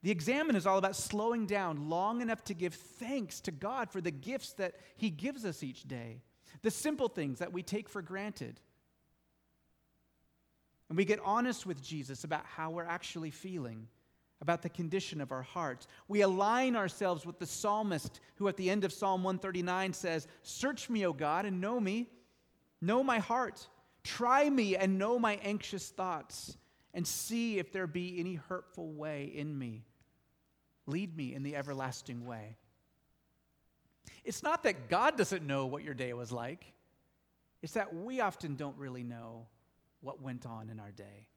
The 0.02 0.10
examen 0.10 0.56
is 0.56 0.66
all 0.66 0.80
about 0.80 0.96
slowing 0.96 1.46
down 1.46 1.90
long 1.90 2.22
enough 2.22 2.44
to 2.46 2.56
give 2.56 2.74
thanks 2.74 3.40
to 3.42 3.52
God 3.52 3.92
for 3.92 4.02
the 4.02 4.10
gifts 4.10 4.54
that 4.54 4.78
He 4.98 5.12
gives 5.12 5.46
us 5.46 5.62
each 5.62 5.84
day, 5.88 6.24
the 6.64 6.72
simple 6.72 7.08
things 7.08 7.38
that 7.38 7.54
we 7.54 7.62
take 7.62 7.88
for 7.88 8.02
granted. 8.02 8.60
And 10.90 10.98
we 10.98 11.06
get 11.06 11.20
honest 11.24 11.66
with 11.66 11.82
Jesus 11.82 12.24
about 12.24 12.46
how 12.46 12.72
we're 12.72 12.84
actually 12.84 13.32
feeling, 13.32 13.88
about 14.42 14.62
the 14.62 14.70
condition 14.70 15.22
of 15.22 15.32
our 15.32 15.44
hearts. 15.44 15.88
We 16.08 16.22
align 16.22 16.76
ourselves 16.76 17.26
with 17.26 17.40
the 17.40 17.46
psalmist 17.46 18.20
who, 18.36 18.48
at 18.48 18.58
the 18.58 18.70
end 18.70 18.84
of 18.84 18.92
Psalm 18.92 19.24
139, 19.24 19.94
says, 19.94 20.28
Search 20.42 20.90
me, 20.90 21.06
O 21.06 21.14
God, 21.14 21.46
and 21.46 21.62
know 21.62 21.80
me. 21.80 22.10
Know 22.82 23.04
my 23.04 23.20
heart. 23.20 23.68
Try 24.04 24.50
me 24.50 24.76
and 24.76 24.98
know 24.98 25.20
my 25.20 25.40
anxious 25.44 25.90
thoughts, 25.90 26.58
and 26.94 27.06
see 27.06 27.60
if 27.60 27.72
there 27.72 27.86
be 27.86 28.20
any 28.20 28.36
hurtful 28.36 28.92
way 28.94 29.32
in 29.36 29.58
me 29.58 29.84
Lead 30.90 31.16
me 31.16 31.36
in 31.36 31.44
the 31.44 31.56
everlasting 31.56 32.26
way. 32.26 32.58
It's 34.26 34.42
not 34.42 34.64
that 34.64 34.90
God 34.90 35.18
doesn't 35.18 35.46
know 35.46 35.68
what 35.68 35.84
your 35.84 35.94
day 35.94 36.14
was 36.14 36.32
like, 36.32 36.66
it's 37.62 37.74
that 37.74 37.96
we 37.96 38.22
often 38.22 38.56
don't 38.56 38.78
really 38.78 39.04
know 39.04 39.46
what 40.02 40.22
went 40.22 40.46
on 40.46 40.70
in 40.70 40.80
our 40.80 40.92
day. 40.92 41.28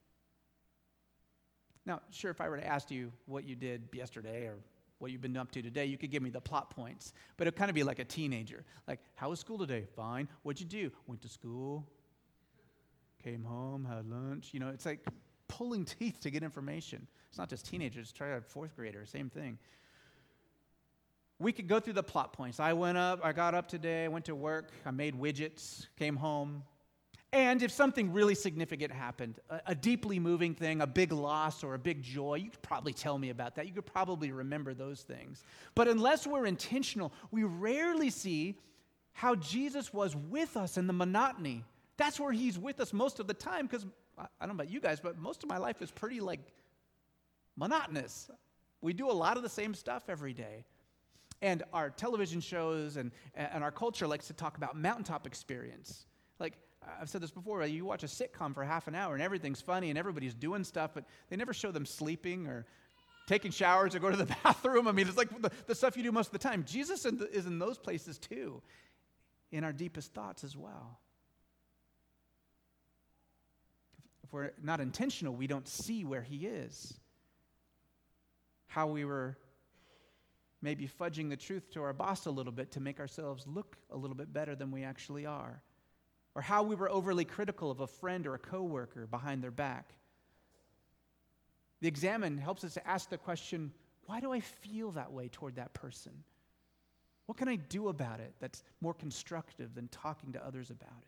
Now, 1.85 2.01
sure, 2.11 2.31
if 2.31 2.39
I 2.39 2.47
were 2.47 2.57
to 2.57 2.65
ask 2.65 2.89
you 2.91 3.11
what 3.25 3.43
you 3.43 3.55
did 3.55 3.89
yesterday 3.93 4.45
or 4.45 4.57
what 4.99 5.11
you've 5.11 5.21
been 5.21 5.35
up 5.35 5.51
to 5.51 5.61
today, 5.61 5.85
you 5.85 5.97
could 5.97 6.11
give 6.11 6.23
me 6.23 6.29
the 6.29 6.39
plot 6.39 6.69
points. 6.69 7.13
But 7.35 7.47
it'd 7.47 7.57
kind 7.57 7.69
of 7.69 7.75
be 7.75 7.83
like 7.83 7.99
a 7.99 8.05
teenager. 8.05 8.63
Like, 8.87 8.99
how 9.15 9.29
was 9.31 9.39
school 9.39 9.57
today? 9.57 9.85
Fine. 9.95 10.29
What'd 10.43 10.61
you 10.61 10.65
do? 10.65 10.91
Went 11.07 11.21
to 11.23 11.29
school, 11.29 11.85
came 13.21 13.43
home, 13.43 13.85
had 13.85 14.05
lunch. 14.05 14.49
You 14.53 14.61
know, 14.61 14.69
it's 14.69 14.85
like 14.85 15.05
pulling 15.47 15.83
teeth 15.99 16.19
to 16.21 16.31
get 16.31 16.43
information. 16.43 17.07
It's 17.29 17.37
not 17.37 17.49
just 17.49 17.65
teenagers, 17.65 18.11
try 18.11 18.29
a 18.29 18.41
fourth 18.41 18.75
grader, 18.75 19.05
same 19.05 19.29
thing. 19.29 19.57
We 21.39 21.51
could 21.51 21.67
go 21.67 21.79
through 21.79 21.93
the 21.93 22.03
plot 22.03 22.31
points. 22.31 22.59
I 22.59 22.73
went 22.73 22.97
up, 22.97 23.19
I 23.23 23.33
got 23.33 23.55
up 23.55 23.67
today, 23.67 24.07
went 24.07 24.25
to 24.25 24.35
work, 24.35 24.71
I 24.85 24.91
made 24.91 25.19
widgets, 25.19 25.87
came 25.97 26.15
home. 26.15 26.63
And 27.33 27.63
if 27.63 27.71
something 27.71 28.13
really 28.13 28.35
significant 28.35 28.91
happened, 28.91 29.39
a, 29.49 29.59
a, 29.67 29.75
deeply 29.75 30.19
moving 30.19 30.53
thing, 30.53 30.81
a 30.81 30.87
big 30.87 31.11
loss 31.11 31.63
or 31.63 31.73
a 31.73 31.79
big 31.79 32.03
joy, 32.03 32.35
you 32.35 32.51
could 32.51 32.61
probably 32.61 32.93
tell 32.93 33.17
me 33.17 33.31
about 33.31 33.55
that. 33.55 33.65
You 33.65 33.73
could 33.73 33.87
probably 33.87 34.31
remember 34.31 34.75
those 34.75 35.01
things. 35.01 35.43
But 35.73 35.87
unless 35.87 36.27
we're 36.27 36.45
intentional, 36.45 37.11
we 37.31 37.43
rarely 37.43 38.11
see 38.11 38.59
how 39.13 39.33
Jesus 39.33 39.91
was 39.91 40.15
with 40.15 40.55
us 40.55 40.77
in 40.77 40.85
the 40.85 40.93
monotony. 40.93 41.63
That's 41.97 42.19
where 42.19 42.31
he's 42.31 42.59
with 42.59 42.79
us 42.79 42.93
most 42.93 43.19
of 43.19 43.25
the 43.25 43.33
time 43.33 43.65
because 43.65 43.87
I 44.15 44.27
don't 44.41 44.49
know 44.49 44.63
about 44.63 44.69
you 44.69 44.79
guys, 44.79 44.99
but 44.99 45.17
most 45.17 45.41
of 45.41 45.49
my 45.49 45.57
life 45.57 45.81
is 45.81 45.89
pretty 45.89 46.19
like 46.19 46.53
monotonous. 47.55 48.29
We 48.81 48.93
do 48.93 49.09
a 49.09 49.11
lot 49.11 49.37
of 49.37 49.43
the 49.43 49.49
same 49.49 49.73
stuff 49.73 50.03
every 50.07 50.33
day. 50.33 50.65
And 51.41 51.63
our 51.73 51.89
television 51.89 52.41
shows 52.41 52.95
and, 52.97 53.11
and 53.33 53.63
our 53.63 53.71
culture 53.71 54.05
likes 54.05 54.27
to 54.27 54.33
talk 54.33 54.57
about 54.57 54.77
mountaintop 54.77 55.25
experience. 55.25 56.05
I've 57.01 57.09
said 57.09 57.21
this 57.21 57.31
before, 57.31 57.63
you 57.65 57.85
watch 57.85 58.03
a 58.03 58.07
sitcom 58.07 58.53
for 58.53 58.63
half 58.63 58.87
an 58.87 58.95
hour 58.95 59.13
and 59.13 59.23
everything's 59.23 59.61
funny 59.61 59.89
and 59.89 59.97
everybody's 59.97 60.33
doing 60.33 60.63
stuff, 60.63 60.91
but 60.93 61.05
they 61.29 61.35
never 61.35 61.53
show 61.53 61.71
them 61.71 61.85
sleeping 61.85 62.47
or 62.47 62.65
taking 63.27 63.51
showers 63.51 63.95
or 63.95 63.99
go 63.99 64.09
to 64.09 64.17
the 64.17 64.25
bathroom. 64.43 64.87
I 64.87 64.91
mean, 64.91 65.07
it's 65.07 65.17
like 65.17 65.41
the, 65.41 65.51
the 65.67 65.75
stuff 65.75 65.97
you 65.97 66.03
do 66.03 66.11
most 66.11 66.27
of 66.27 66.33
the 66.33 66.39
time. 66.39 66.63
Jesus 66.65 67.05
is 67.05 67.45
in 67.45 67.59
those 67.59 67.77
places 67.77 68.17
too, 68.17 68.61
in 69.51 69.63
our 69.63 69.73
deepest 69.73 70.13
thoughts 70.13 70.43
as 70.43 70.55
well. 70.57 70.99
If 74.23 74.33
we're 74.33 74.51
not 74.61 74.79
intentional, 74.79 75.35
we 75.35 75.47
don't 75.47 75.67
see 75.67 76.05
where 76.05 76.21
he 76.21 76.47
is 76.47 76.93
how 78.73 78.87
we 78.87 79.05
were 79.05 79.37
maybe 80.63 80.87
fudging 80.87 81.29
the 81.29 81.37
truth 81.37 81.69
to 81.69 81.83
our 81.83 81.93
boss 81.93 82.25
a 82.25 82.31
little 82.31 82.51
bit 82.51 82.71
to 82.71 82.79
make 82.79 82.99
ourselves 82.99 83.45
look 83.45 83.77
a 83.91 83.95
little 83.95 84.15
bit 84.15 84.33
better 84.33 84.55
than 84.55 84.71
we 84.71 84.83
actually 84.83 85.27
are, 85.27 85.61
or 86.35 86.41
how 86.41 86.63
we 86.63 86.75
were 86.75 86.89
overly 86.89 87.25
critical 87.25 87.69
of 87.69 87.79
a 87.79 87.87
friend 87.87 88.25
or 88.25 88.33
a 88.33 88.39
coworker 88.39 89.05
behind 89.07 89.43
their 89.43 89.51
back. 89.51 89.93
The 91.81 91.87
examen 91.87 92.37
helps 92.37 92.63
us 92.63 92.73
to 92.75 92.87
ask 92.87 93.09
the 93.09 93.17
question 93.17 93.71
why 94.05 94.19
do 94.19 94.33
I 94.33 94.41
feel 94.41 94.91
that 94.91 95.13
way 95.13 95.29
toward 95.29 95.55
that 95.55 95.73
person? 95.73 96.11
What 97.25 97.37
can 97.37 97.47
I 97.47 97.55
do 97.55 97.87
about 97.87 98.19
it 98.19 98.33
that's 98.39 98.63
more 98.81 98.93
constructive 98.93 99.75
than 99.75 99.87
talking 99.87 100.33
to 100.33 100.45
others 100.45 100.69
about 100.69 100.97
it? 101.01 101.07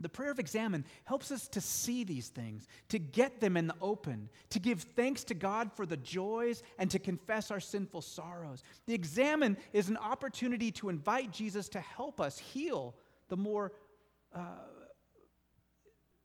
The 0.00 0.08
prayer 0.08 0.30
of 0.30 0.38
examen 0.38 0.84
helps 1.04 1.30
us 1.30 1.48
to 1.48 1.60
see 1.60 2.04
these 2.04 2.28
things, 2.28 2.66
to 2.88 2.98
get 2.98 3.40
them 3.40 3.56
in 3.56 3.68
the 3.68 3.76
open, 3.80 4.28
to 4.50 4.58
give 4.58 4.82
thanks 4.82 5.24
to 5.24 5.34
God 5.34 5.72
for 5.72 5.86
the 5.86 5.96
joys, 5.96 6.62
and 6.78 6.90
to 6.90 6.98
confess 6.98 7.50
our 7.50 7.60
sinful 7.60 8.02
sorrows. 8.02 8.62
The 8.86 8.94
examen 8.94 9.56
is 9.72 9.88
an 9.88 9.96
opportunity 9.96 10.72
to 10.72 10.88
invite 10.88 11.30
Jesus 11.32 11.68
to 11.70 11.80
help 11.80 12.20
us 12.20 12.38
heal 12.38 12.94
the 13.28 13.36
more, 13.36 13.72
uh, 14.34 14.40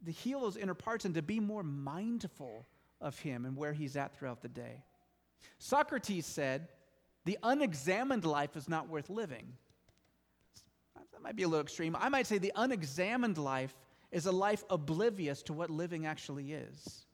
to 0.05 0.11
heal 0.11 0.41
those 0.41 0.57
inner 0.57 0.73
parts 0.73 1.05
and 1.05 1.15
to 1.15 1.21
be 1.21 1.39
more 1.39 1.63
mindful 1.63 2.65
of 3.01 3.17
Him 3.19 3.45
and 3.45 3.55
where 3.55 3.73
He's 3.73 3.95
at 3.95 4.15
throughout 4.15 4.41
the 4.41 4.49
day. 4.49 4.83
Socrates 5.57 6.25
said, 6.25 6.67
The 7.25 7.37
unexamined 7.43 8.25
life 8.25 8.55
is 8.55 8.69
not 8.69 8.89
worth 8.89 9.09
living 9.09 9.53
that 11.19 11.23
might 11.23 11.35
be 11.35 11.43
a 11.43 11.47
little 11.47 11.63
extreme. 11.63 11.97
I 11.99 12.07
might 12.07 12.27
say 12.27 12.37
the 12.37 12.53
unexamined 12.55 13.37
life 13.37 13.75
is 14.11 14.25
a 14.25 14.31
life 14.31 14.63
oblivious 14.69 15.43
to 15.43 15.53
what 15.53 15.69
living 15.69 16.05
actually 16.05 16.53
is. 16.53 17.05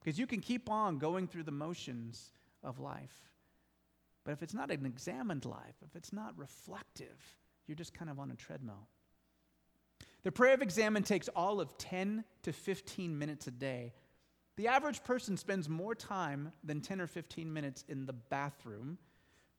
Because 0.00 0.18
you 0.18 0.26
can 0.26 0.40
keep 0.40 0.70
on 0.70 0.98
going 0.98 1.26
through 1.26 1.44
the 1.44 1.50
motions 1.50 2.32
of 2.62 2.78
life. 2.78 3.32
But 4.24 4.32
if 4.32 4.42
it's 4.42 4.52
not 4.52 4.70
an 4.70 4.84
examined 4.84 5.46
life, 5.46 5.76
if 5.84 5.96
it's 5.96 6.12
not 6.12 6.36
reflective, 6.36 7.38
you're 7.66 7.76
just 7.76 7.94
kind 7.94 8.10
of 8.10 8.18
on 8.18 8.30
a 8.30 8.34
treadmill. 8.34 8.88
The 10.22 10.32
prayer 10.32 10.54
of 10.54 10.62
examen 10.62 11.02
takes 11.02 11.28
all 11.28 11.60
of 11.60 11.78
10 11.78 12.24
to 12.42 12.52
15 12.52 13.16
minutes 13.16 13.46
a 13.46 13.52
day. 13.52 13.94
The 14.56 14.68
average 14.68 15.04
person 15.04 15.36
spends 15.36 15.68
more 15.68 15.94
time 15.94 16.52
than 16.64 16.80
10 16.80 17.00
or 17.00 17.06
15 17.06 17.52
minutes 17.52 17.84
in 17.88 18.06
the 18.06 18.12
bathroom, 18.12 18.98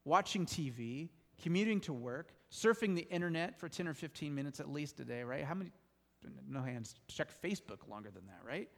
watching 0.03 0.45
TV, 0.45 1.09
commuting 1.41 1.79
to 1.81 1.93
work, 1.93 2.33
surfing 2.51 2.95
the 2.95 3.07
internet 3.09 3.59
for 3.59 3.69
10 3.69 3.87
or 3.87 3.93
15 3.93 4.33
minutes 4.33 4.59
at 4.59 4.69
least 4.69 4.99
a 4.99 5.05
day, 5.05 5.23
right? 5.23 5.45
How 5.45 5.53
many, 5.53 5.71
no 6.49 6.61
hands, 6.61 6.95
check 7.07 7.29
Facebook 7.41 7.87
longer 7.87 8.09
than 8.09 8.25
that, 8.25 8.41
right? 8.45 8.69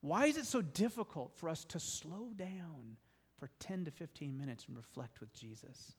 Why 0.00 0.26
is 0.26 0.36
it 0.36 0.46
so 0.46 0.62
difficult 0.62 1.36
for 1.36 1.48
us 1.48 1.64
to 1.66 1.78
slow 1.80 2.30
down 2.34 2.96
for 3.38 3.50
10 3.60 3.84
to 3.84 3.90
15 3.90 4.36
minutes 4.36 4.64
and 4.66 4.76
reflect 4.76 5.20
with 5.20 5.32
Jesus? 5.32 5.94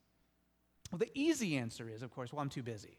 Well, 0.91 0.99
the 0.99 1.11
easy 1.13 1.57
answer 1.57 1.89
is, 1.89 2.01
of 2.01 2.11
course, 2.11 2.31
well, 2.31 2.41
I'm 2.41 2.49
too 2.49 2.63
busy. 2.63 2.97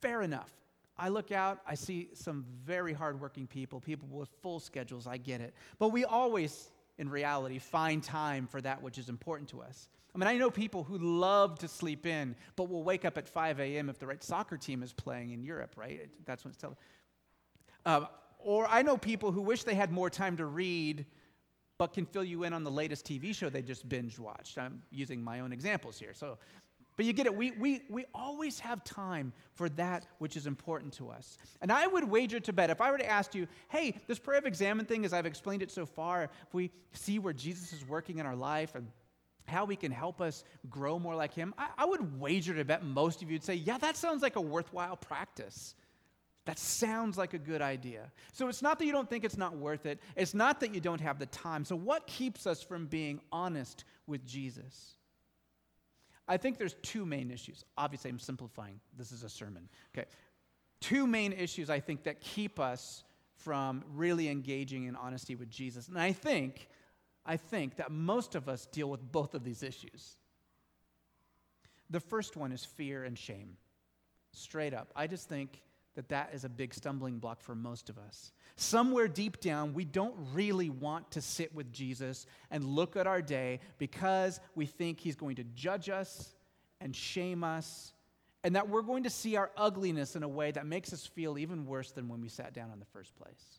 Fair 0.00 0.22
enough. 0.22 0.52
I 0.96 1.08
look 1.08 1.30
out, 1.30 1.60
I 1.66 1.74
see 1.74 2.08
some 2.14 2.44
very 2.64 2.92
hardworking 2.92 3.46
people, 3.46 3.80
people 3.80 4.08
with 4.10 4.28
full 4.42 4.58
schedules, 4.58 5.06
I 5.06 5.16
get 5.16 5.40
it. 5.40 5.54
But 5.78 5.88
we 5.88 6.04
always, 6.04 6.70
in 6.98 7.08
reality, 7.08 7.58
find 7.58 8.02
time 8.02 8.46
for 8.46 8.60
that 8.62 8.82
which 8.82 8.98
is 8.98 9.08
important 9.08 9.48
to 9.50 9.62
us. 9.62 9.88
I 10.14 10.18
mean, 10.18 10.26
I 10.26 10.36
know 10.36 10.50
people 10.50 10.82
who 10.82 10.98
love 10.98 11.58
to 11.60 11.68
sleep 11.68 12.06
in, 12.06 12.34
but 12.56 12.68
will 12.68 12.82
wake 12.82 13.04
up 13.04 13.16
at 13.16 13.28
5 13.28 13.60
a.m. 13.60 13.88
if 13.88 13.98
the 13.98 14.06
right 14.06 14.22
soccer 14.22 14.56
team 14.56 14.82
is 14.82 14.92
playing 14.92 15.30
in 15.30 15.44
Europe, 15.44 15.74
right? 15.76 16.08
That's 16.24 16.44
when 16.44 16.50
it's 16.50 16.60
telling. 16.60 16.76
Uh, 17.86 18.06
or 18.38 18.66
I 18.68 18.82
know 18.82 18.96
people 18.96 19.30
who 19.30 19.42
wish 19.42 19.62
they 19.64 19.74
had 19.74 19.92
more 19.92 20.10
time 20.10 20.36
to 20.38 20.46
read, 20.46 21.06
but 21.76 21.92
can 21.92 22.06
fill 22.06 22.24
you 22.24 22.42
in 22.42 22.52
on 22.52 22.64
the 22.64 22.70
latest 22.70 23.06
TV 23.06 23.34
show 23.34 23.48
they 23.48 23.62
just 23.62 23.88
binge 23.88 24.18
watched. 24.18 24.58
I'm 24.58 24.82
using 24.90 25.22
my 25.22 25.40
own 25.40 25.52
examples 25.52 25.98
here. 25.98 26.12
So, 26.14 26.38
but 26.98 27.06
you 27.06 27.12
get 27.12 27.26
it. 27.26 27.34
We, 27.36 27.52
we, 27.52 27.82
we 27.88 28.06
always 28.12 28.58
have 28.58 28.82
time 28.82 29.32
for 29.54 29.68
that 29.70 30.08
which 30.18 30.36
is 30.36 30.48
important 30.48 30.92
to 30.94 31.10
us. 31.10 31.38
And 31.62 31.70
I 31.70 31.86
would 31.86 32.02
wager 32.02 32.40
to 32.40 32.52
bet 32.52 32.70
if 32.70 32.80
I 32.80 32.90
were 32.90 32.98
to 32.98 33.08
ask 33.08 33.36
you, 33.36 33.46
hey, 33.68 33.94
this 34.08 34.18
prayer 34.18 34.38
of 34.38 34.46
examen 34.46 34.84
thing, 34.84 35.04
as 35.04 35.12
I've 35.12 35.24
explained 35.24 35.62
it 35.62 35.70
so 35.70 35.86
far, 35.86 36.24
if 36.24 36.52
we 36.52 36.72
see 36.92 37.20
where 37.20 37.32
Jesus 37.32 37.72
is 37.72 37.86
working 37.86 38.18
in 38.18 38.26
our 38.26 38.34
life 38.34 38.74
and 38.74 38.88
how 39.46 39.64
he 39.66 39.76
can 39.76 39.92
help 39.92 40.20
us 40.20 40.42
grow 40.68 40.98
more 40.98 41.14
like 41.14 41.32
him, 41.32 41.54
I, 41.56 41.68
I 41.78 41.84
would 41.84 42.20
wager 42.20 42.52
to 42.52 42.64
bet 42.64 42.84
most 42.84 43.22
of 43.22 43.30
you 43.30 43.36
would 43.36 43.44
say, 43.44 43.54
yeah, 43.54 43.78
that 43.78 43.96
sounds 43.96 44.20
like 44.20 44.34
a 44.34 44.40
worthwhile 44.40 44.96
practice. 44.96 45.76
That 46.46 46.58
sounds 46.58 47.16
like 47.16 47.32
a 47.32 47.38
good 47.38 47.62
idea. 47.62 48.10
So 48.32 48.48
it's 48.48 48.60
not 48.60 48.76
that 48.80 48.86
you 48.86 48.92
don't 48.92 49.08
think 49.08 49.24
it's 49.24 49.38
not 49.38 49.56
worth 49.56 49.86
it. 49.86 50.00
It's 50.16 50.34
not 50.34 50.58
that 50.58 50.74
you 50.74 50.80
don't 50.80 51.00
have 51.00 51.20
the 51.20 51.26
time. 51.26 51.64
So, 51.64 51.76
what 51.76 52.08
keeps 52.08 52.44
us 52.44 52.60
from 52.60 52.86
being 52.86 53.20
honest 53.30 53.84
with 54.08 54.26
Jesus? 54.26 54.97
I 56.28 56.36
think 56.36 56.58
there's 56.58 56.74
two 56.82 57.06
main 57.06 57.30
issues. 57.30 57.64
Obviously, 57.76 58.10
I'm 58.10 58.18
simplifying. 58.18 58.80
This 58.96 59.12
is 59.12 59.22
a 59.22 59.28
sermon. 59.28 59.68
Okay. 59.96 60.06
Two 60.80 61.06
main 61.06 61.32
issues 61.32 61.70
I 61.70 61.80
think 61.80 62.04
that 62.04 62.20
keep 62.20 62.60
us 62.60 63.02
from 63.36 63.84
really 63.94 64.28
engaging 64.28 64.84
in 64.84 64.94
honesty 64.94 65.34
with 65.34 65.48
Jesus. 65.48 65.88
And 65.88 65.98
I 65.98 66.12
think 66.12 66.68
I 67.24 67.36
think 67.36 67.76
that 67.76 67.90
most 67.90 68.34
of 68.34 68.48
us 68.48 68.66
deal 68.66 68.88
with 68.88 69.12
both 69.12 69.34
of 69.34 69.44
these 69.44 69.62
issues. 69.62 70.16
The 71.90 72.00
first 72.00 72.36
one 72.36 72.52
is 72.52 72.64
fear 72.64 73.04
and 73.04 73.18
shame. 73.18 73.56
Straight 74.32 74.72
up. 74.72 74.90
I 74.96 75.06
just 75.06 75.28
think 75.28 75.60
that 75.98 76.10
that 76.10 76.30
is 76.32 76.44
a 76.44 76.48
big 76.48 76.72
stumbling 76.72 77.18
block 77.18 77.40
for 77.40 77.56
most 77.56 77.90
of 77.90 77.98
us. 77.98 78.30
Somewhere 78.54 79.08
deep 79.08 79.40
down, 79.40 79.74
we 79.74 79.84
don't 79.84 80.14
really 80.32 80.70
want 80.70 81.10
to 81.10 81.20
sit 81.20 81.52
with 81.52 81.72
Jesus 81.72 82.24
and 82.52 82.62
look 82.62 82.94
at 82.94 83.08
our 83.08 83.20
day 83.20 83.58
because 83.78 84.38
we 84.54 84.64
think 84.64 85.00
he's 85.00 85.16
going 85.16 85.34
to 85.34 85.44
judge 85.56 85.88
us 85.88 86.36
and 86.80 86.94
shame 86.94 87.42
us, 87.42 87.94
and 88.44 88.54
that 88.54 88.68
we're 88.68 88.82
going 88.82 89.02
to 89.02 89.10
see 89.10 89.34
our 89.34 89.50
ugliness 89.56 90.14
in 90.14 90.22
a 90.22 90.28
way 90.28 90.52
that 90.52 90.66
makes 90.66 90.92
us 90.92 91.04
feel 91.04 91.36
even 91.36 91.66
worse 91.66 91.90
than 91.90 92.08
when 92.08 92.20
we 92.20 92.28
sat 92.28 92.54
down 92.54 92.70
in 92.72 92.78
the 92.78 92.86
first 92.92 93.16
place. 93.16 93.58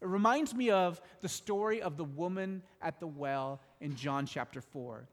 It 0.00 0.06
reminds 0.06 0.54
me 0.54 0.70
of 0.70 1.00
the 1.22 1.28
story 1.28 1.82
of 1.82 1.96
the 1.96 2.04
woman 2.04 2.62
at 2.80 3.00
the 3.00 3.08
well 3.08 3.60
in 3.80 3.96
John 3.96 4.26
chapter 4.26 4.60
4. 4.60 5.08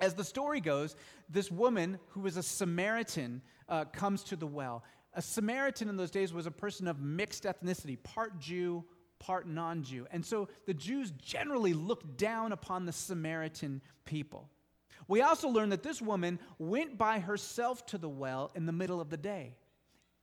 As 0.00 0.12
the 0.12 0.22
story 0.22 0.60
goes, 0.60 0.96
this 1.30 1.50
woman 1.50 1.98
who 2.10 2.20
was 2.20 2.36
a 2.36 2.42
Samaritan 2.42 3.40
uh, 3.68 3.84
comes 3.86 4.22
to 4.24 4.36
the 4.36 4.46
well. 4.46 4.84
A 5.14 5.22
Samaritan 5.22 5.88
in 5.88 5.96
those 5.96 6.10
days 6.10 6.32
was 6.32 6.46
a 6.46 6.50
person 6.50 6.86
of 6.86 7.00
mixed 7.00 7.44
ethnicity, 7.44 8.02
part 8.02 8.38
Jew, 8.38 8.84
part 9.18 9.48
non 9.48 9.82
Jew. 9.82 10.06
And 10.10 10.24
so 10.24 10.48
the 10.66 10.74
Jews 10.74 11.12
generally 11.12 11.72
looked 11.72 12.16
down 12.16 12.52
upon 12.52 12.86
the 12.86 12.92
Samaritan 12.92 13.82
people. 14.04 14.48
We 15.06 15.22
also 15.22 15.48
learn 15.48 15.70
that 15.70 15.82
this 15.82 16.02
woman 16.02 16.38
went 16.58 16.98
by 16.98 17.18
herself 17.18 17.86
to 17.86 17.98
the 17.98 18.08
well 18.08 18.50
in 18.54 18.66
the 18.66 18.72
middle 18.72 19.00
of 19.00 19.08
the 19.08 19.16
day. 19.16 19.54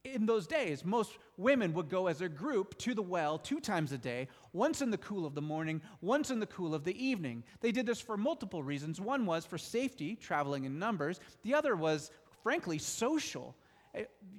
In 0.03 0.27
those 0.27 0.45
days, 0.45 0.85
most 0.85 1.17
women 1.35 1.73
would 1.73 1.89
go 1.89 2.05
as 2.05 2.21
a 2.21 2.29
group 2.29 2.77
to 2.79 2.93
the 2.93 3.01
well 3.01 3.39
two 3.39 3.59
times 3.59 3.91
a 3.91 3.97
day, 3.97 4.27
once 4.53 4.83
in 4.83 4.91
the 4.91 4.99
cool 4.99 5.25
of 5.25 5.33
the 5.33 5.41
morning, 5.41 5.81
once 6.01 6.29
in 6.29 6.39
the 6.39 6.45
cool 6.45 6.75
of 6.75 6.83
the 6.83 7.03
evening. 7.03 7.43
They 7.61 7.71
did 7.71 7.87
this 7.87 7.99
for 7.99 8.15
multiple 8.15 8.61
reasons. 8.61 9.01
One 9.01 9.25
was 9.25 9.45
for 9.45 9.57
safety, 9.57 10.15
traveling 10.15 10.65
in 10.65 10.77
numbers, 10.77 11.19
the 11.41 11.55
other 11.55 11.75
was, 11.75 12.11
frankly, 12.43 12.77
social. 12.77 13.55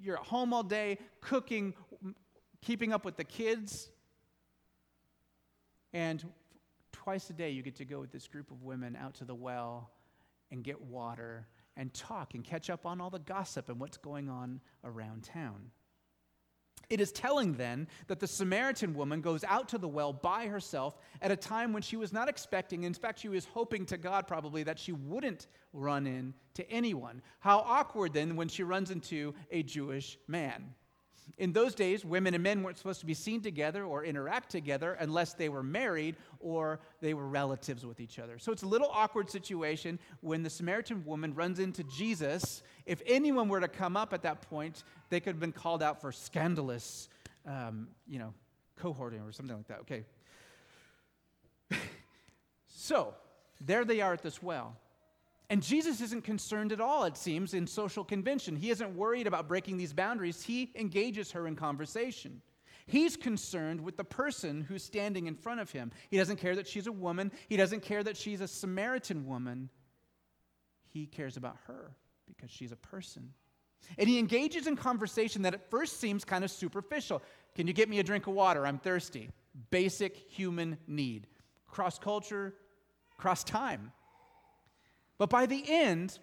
You're 0.01 0.19
at 0.19 0.27
home 0.27 0.53
all 0.53 0.63
day, 0.63 0.99
cooking, 1.21 1.75
keeping 2.63 2.93
up 2.93 3.05
with 3.05 3.17
the 3.17 3.25
kids. 3.25 3.91
And 5.93 6.25
twice 6.93 7.31
a 7.31 7.33
day, 7.33 7.51
you 7.51 7.63
get 7.63 7.77
to 7.77 7.85
go 7.85 8.01
with 8.01 8.13
this 8.13 8.27
group 8.27 8.51
of 8.51 8.63
women 8.63 8.97
out 8.97 9.15
to 9.17 9.25
the 9.25 9.35
well 9.35 9.91
and 10.51 10.63
get 10.63 10.81
water 10.81 11.47
and 11.77 11.93
talk 11.93 12.35
and 12.35 12.45
catch 12.45 12.71
up 12.71 12.87
on 12.87 13.01
all 13.01 13.11
the 13.11 13.19
gossip 13.19 13.69
and 13.69 13.79
what's 13.79 13.97
going 13.97 14.29
on 14.29 14.61
around 14.85 15.25
town. 15.25 15.71
It 16.89 17.01
is 17.01 17.11
telling 17.11 17.55
then 17.55 17.89
that 18.07 18.21
the 18.21 18.29
Samaritan 18.29 18.95
woman 18.95 19.21
goes 19.21 19.43
out 19.45 19.69
to 19.71 19.79
the 19.79 19.89
well 19.89 20.13
by 20.13 20.47
herself 20.47 20.99
at 21.21 21.33
a 21.33 21.37
time 21.37 21.73
when 21.73 21.83
she 21.83 21.97
was 21.97 22.13
not 22.13 22.29
expecting. 22.29 22.85
In 22.85 22.95
fact, 22.95 23.19
she 23.19 23.29
was 23.29 23.45
hoping 23.45 23.87
to 23.87 23.97
God 23.97 24.29
probably 24.29 24.63
that 24.63 24.79
she 24.79 24.93
wouldn't 24.93 25.49
run 25.73 26.07
into 26.07 26.71
anyone. 26.71 27.23
How 27.41 27.59
awkward 27.59 28.13
then 28.13 28.37
when 28.37 28.49
she 28.49 28.63
runs 28.63 28.91
into 28.91 29.35
a 29.51 29.63
Jewish 29.63 30.17
man. 30.29 30.75
In 31.39 31.53
those 31.53 31.75
days, 31.75 32.05
women 32.05 32.33
and 32.35 32.43
men 32.43 32.63
weren't 32.63 32.79
supposed 32.79 33.01
to 33.01 33.07
be 33.07 33.13
seen 33.13 33.43
together 33.43 33.85
or 33.85 34.05
interact 34.05 34.51
together 34.51 34.97
unless 35.01 35.35
they 35.35 35.49
were 35.49 35.63
married 35.63 36.17
or 36.41 36.81
they 37.01 37.13
were 37.13 37.27
relatives 37.27 37.85
with 37.85 38.01
each 38.01 38.19
other. 38.19 38.39
So 38.39 38.53
it's 38.53 38.63
a 38.63 38.67
little 38.67 38.89
awkward 38.91 39.29
situation 39.29 39.99
when 40.21 40.43
the 40.43 40.49
Samaritan 40.49 41.05
woman 41.05 41.35
runs 41.35 41.59
into 41.59 41.85
Jesus. 41.85 42.63
If 42.87 43.03
anyone 43.07 43.49
were 43.49 43.61
to 43.61 43.69
come 43.69 43.97
up 43.97 44.15
at 44.15 44.23
that 44.23 44.41
point, 44.43 44.83
they 45.11 45.21
could 45.21 45.35
have 45.35 45.41
been 45.41 45.53
called 45.53 45.83
out 45.83 46.01
for 46.01 46.11
scandalous, 46.11 47.09
um, 47.47 47.89
you 48.09 48.19
know, 48.19 48.33
cohorting 48.81 49.27
or 49.27 49.33
something 49.33 49.57
like 49.57 49.69
that. 49.69 49.81
Okay. 49.81 50.05
so 52.67 53.15
there 53.61 53.85
they 53.85 54.01
are 54.01 54.15
at 54.15 54.23
this 54.23 54.43
well. 54.43 54.77
And 55.49 55.63
Jesus 55.63 56.01
isn't 56.01 56.25
concerned 56.25 56.73
at 56.73 56.81
all, 56.81 57.05
it 57.05 57.17
seems, 57.17 57.55
in 57.55 57.67
social 57.67 58.05
convention. 58.05 58.57
He 58.57 58.71
isn't 58.71 58.97
worried 58.97 59.27
about 59.27 59.47
breaking 59.47 59.77
these 59.77 59.93
boundaries. 59.93 60.43
He 60.43 60.73
engages 60.75 61.31
her 61.33 61.47
in 61.47 61.55
conversation. 61.55 62.43
He's 62.87 63.17
concerned 63.17 63.81
with 63.81 63.97
the 63.97 64.05
person 64.05 64.63
who's 64.63 64.83
standing 64.83 65.27
in 65.27 65.35
front 65.35 65.61
of 65.61 65.71
him. 65.71 65.93
He 66.09 66.17
doesn't 66.17 66.37
care 66.37 66.55
that 66.57 66.67
she's 66.67 66.87
a 66.87 66.93
woman, 66.93 67.33
he 67.49 67.57
doesn't 67.57 67.83
care 67.83 68.03
that 68.03 68.17
she's 68.17 68.41
a 68.41 68.49
Samaritan 68.49 69.27
woman. 69.27 69.71
He 70.89 71.07
cares 71.07 71.37
about 71.37 71.59
her 71.67 71.97
because 72.27 72.51
she's 72.51 72.73
a 72.73 72.77
person. 72.77 73.33
And 73.99 74.09
he 74.09 74.19
engages 74.19 74.67
in 74.67 74.77
conversation 74.77 75.43
that 75.43 75.55
at 75.55 75.71
first 75.71 76.01
seems 76.01 76.25
kind 76.25 76.43
of 76.43 76.51
superficial. 76.51 77.23
Can 77.55 77.67
you 77.67 77.73
get 77.73 77.89
me 77.89 77.99
a 77.99 78.03
drink 78.03 78.27
of 78.27 78.35
water? 78.35 78.67
I'm 78.67 78.79
thirsty. 78.79 79.31
Basic 79.71 80.17
human 80.17 80.79
need. 80.87 81.27
Cross 81.69 81.99
culture, 81.99 82.55
cross 83.17 83.45
time. 83.45 83.93
But 85.19 85.31
by 85.31 85.47
the 85.47 85.65
end, 85.67 86.19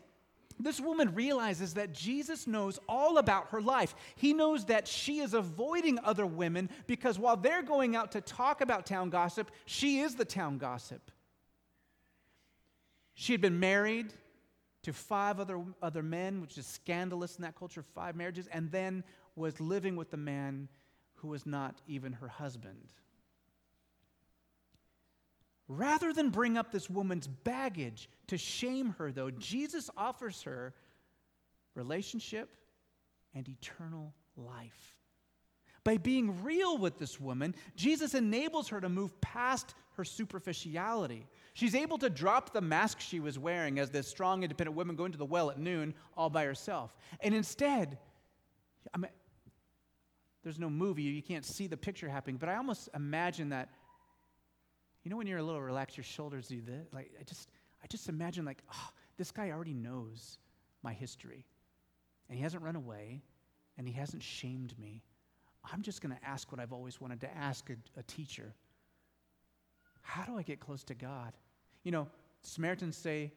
this 0.60 0.80
woman 0.80 1.14
realizes 1.16 1.74
that 1.74 1.94
Jesus 1.94 2.48
knows 2.48 2.80
all 2.88 3.18
about 3.18 3.50
her 3.50 3.62
life. 3.62 3.96
He 4.16 4.34
knows 4.34 4.66
that 4.66 4.88
she 4.88 5.20
is 5.20 5.34
avoiding 5.34 6.00
other 6.04 6.26
women 6.26 6.70
because 6.88 7.18
while 7.18 7.36
they're 7.36 7.64
going 7.64 7.96
out 7.96 8.12
to 8.14 8.22
talk 8.22 8.62
about 8.62 8.86
town 8.86 9.10
gossip, 9.10 9.52
she 9.66 10.00
is 10.00 10.16
the 10.16 10.26
town 10.26 10.58
gossip. 10.58 11.12
She 13.16 13.34
had 13.34 13.42
been 13.42 13.60
married 13.60 14.14
to 14.84 14.94
five 14.94 15.40
other, 15.40 15.62
other 15.82 16.04
men, 16.04 16.42
which 16.42 16.58
is 16.58 16.66
scandalous 16.66 17.38
in 17.38 17.44
that 17.44 17.56
culture, 17.56 17.84
five 17.96 18.16
marriages, 18.16 18.48
and 18.48 18.72
then 18.72 19.04
was 19.36 19.60
living 19.60 19.96
with 19.96 20.12
the 20.12 20.18
man 20.18 20.68
who 21.16 21.30
was 21.30 21.46
not 21.46 21.82
even 21.88 22.14
her 22.14 22.28
husband. 22.28 22.94
Rather 25.78 26.14
than 26.14 26.30
bring 26.30 26.58
up 26.58 26.72
this 26.72 26.90
woman's 26.90 27.28
baggage 27.28 28.08
to 28.28 28.38
shame 28.38 28.96
her, 29.00 29.12
though, 29.12 29.32
Jesus 29.32 29.90
offers 29.98 30.44
her 30.44 30.74
relationship 31.74 32.50
and 33.34 33.50
eternal 33.50 34.14
life. 34.38 34.96
By 35.84 35.98
being 35.98 36.44
real 36.44 36.78
with 36.78 37.00
this 37.00 37.20
woman, 37.20 37.56
Jesus 37.76 38.14
enables 38.14 38.70
her 38.70 38.80
to 38.80 38.88
move 38.88 39.20
past 39.20 39.74
her 39.98 40.06
superficiality. 40.06 41.26
She's 41.54 41.76
able 41.76 41.98
to 41.98 42.10
drop 42.10 42.54
the 42.54 42.62
mask 42.62 43.00
she 43.00 43.20
was 43.20 43.40
wearing 43.40 43.80
as 43.80 43.90
this 43.90 44.08
strong, 44.08 44.44
independent 44.44 44.78
woman 44.78 44.96
going 44.96 45.12
to 45.12 45.18
the 45.18 45.26
well 45.26 45.50
at 45.50 45.60
noon 45.60 45.94
all 46.16 46.30
by 46.30 46.46
herself. 46.46 46.96
And 47.20 47.34
instead, 47.34 47.98
I 48.94 48.98
mean, 48.98 49.12
there's 50.44 50.60
no 50.60 50.70
movie, 50.70 51.04
you 51.04 51.22
can't 51.22 51.46
see 51.46 51.68
the 51.68 51.78
picture 51.78 52.10
happening, 52.10 52.38
but 52.38 52.50
I 52.50 52.56
almost 52.56 52.90
imagine 52.94 53.50
that 53.50 53.70
you 55.04 55.10
know 55.12 55.18
when 55.18 55.28
you're 55.28 55.40
a 55.40 55.44
little 55.44 55.62
relaxed, 55.62 55.98
your 55.98 56.04
shoulders 56.04 56.48
do 56.48 56.62
this? 56.62 56.88
Like 56.94 57.12
I 57.20 57.24
just 57.24 57.50
I 57.84 57.88
just 57.88 58.08
imagine 58.10 58.46
like, 58.46 58.64
oh, 58.74 58.90
this 59.18 59.32
guy 59.32 59.52
already 59.52 59.74
knows 59.74 60.38
my 60.82 60.94
history. 60.94 61.46
And 62.30 62.38
he 62.38 62.44
hasn't 62.44 62.64
run 62.64 62.76
away, 62.76 63.22
and 63.78 63.88
he 63.88 63.94
hasn't 63.94 64.24
shamed 64.24 64.78
me. 64.80 65.04
I'm 65.72 65.82
just 65.82 66.02
going 66.02 66.16
to 66.16 66.28
ask 66.28 66.52
what 66.52 66.60
I've 66.60 66.74
always 66.74 67.00
wanted 67.00 67.22
to 67.22 67.38
ask 67.38 67.70
a, 67.70 67.76
a 68.00 68.04
teacher. 68.04 68.54
How 70.02 70.24
do 70.24 70.38
I 70.38 70.42
get 70.42 70.60
close 70.60 70.84
to 70.86 70.94
God? 70.94 71.34
You 71.84 71.92
know, 71.92 72.08
Samaritans 72.42 72.98
say, 72.98 73.32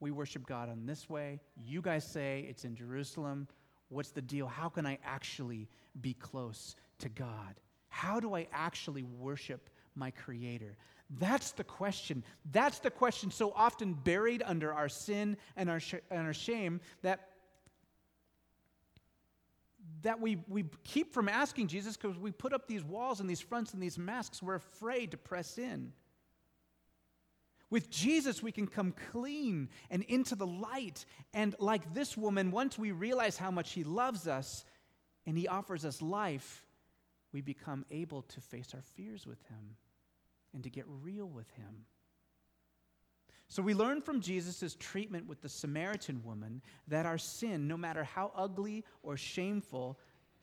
we 0.00 0.10
worship 0.10 0.46
God 0.46 0.68
on 0.68 0.86
this 0.86 1.08
way. 1.08 1.40
You 1.56 1.80
guys 1.80 2.04
say 2.04 2.46
it's 2.48 2.64
in 2.64 2.74
Jerusalem. 2.74 3.48
What's 3.88 4.10
the 4.10 4.22
deal? 4.22 4.46
How 4.46 4.68
can 4.68 4.86
I 4.86 4.98
actually 5.04 5.68
be 6.00 6.14
close 6.14 6.74
to 6.98 7.08
God? 7.08 7.60
How 7.88 8.18
do 8.18 8.34
I 8.34 8.48
actually 8.52 9.04
worship 9.04 9.70
my 9.94 10.10
Creator? 10.10 10.76
That's 11.10 11.52
the 11.52 11.64
question. 11.64 12.24
That's 12.50 12.78
the 12.78 12.90
question 12.90 13.30
so 13.30 13.52
often 13.54 13.94
buried 13.94 14.42
under 14.44 14.72
our 14.72 14.88
sin 14.88 15.36
and 15.56 15.68
our, 15.68 15.80
sh- 15.80 15.94
and 16.10 16.26
our 16.26 16.34
shame 16.34 16.80
that, 17.02 17.28
that 20.02 20.20
we, 20.20 20.38
we 20.48 20.64
keep 20.82 21.12
from 21.12 21.28
asking 21.28 21.68
Jesus 21.68 21.96
because 21.96 22.18
we 22.18 22.30
put 22.30 22.52
up 22.52 22.66
these 22.66 22.82
walls 22.82 23.20
and 23.20 23.28
these 23.28 23.40
fronts 23.40 23.74
and 23.74 23.82
these 23.82 23.98
masks. 23.98 24.42
We're 24.42 24.54
afraid 24.56 25.10
to 25.10 25.16
press 25.16 25.58
in. 25.58 25.92
With 27.70 27.90
Jesus, 27.90 28.42
we 28.42 28.52
can 28.52 28.66
come 28.66 28.94
clean 29.12 29.68
and 29.90 30.02
into 30.04 30.36
the 30.36 30.46
light. 30.46 31.04
And 31.32 31.54
like 31.58 31.92
this 31.92 32.16
woman, 32.16 32.50
once 32.50 32.78
we 32.78 32.92
realize 32.92 33.36
how 33.36 33.50
much 33.50 33.72
He 33.72 33.84
loves 33.84 34.26
us 34.26 34.64
and 35.26 35.36
He 35.36 35.48
offers 35.48 35.84
us 35.84 36.00
life, 36.00 36.64
we 37.32 37.40
become 37.40 37.84
able 37.90 38.22
to 38.22 38.40
face 38.40 38.74
our 38.74 38.82
fears 38.94 39.26
with 39.26 39.42
Him 39.48 39.76
and 40.54 40.62
to 40.62 40.70
get 40.70 40.84
real 41.02 41.26
with 41.26 41.50
him. 41.50 41.84
So 43.48 43.62
we 43.62 43.74
learn 43.74 44.00
from 44.00 44.20
Jesus' 44.20 44.76
treatment 44.78 45.28
with 45.28 45.42
the 45.42 45.48
Samaritan 45.48 46.22
woman 46.24 46.62
that 46.88 47.06
our 47.06 47.18
sin, 47.18 47.68
no 47.68 47.76
matter 47.76 48.04
how 48.04 48.32
ugly 48.34 48.84
or 49.02 49.16
shameful, 49.16 49.98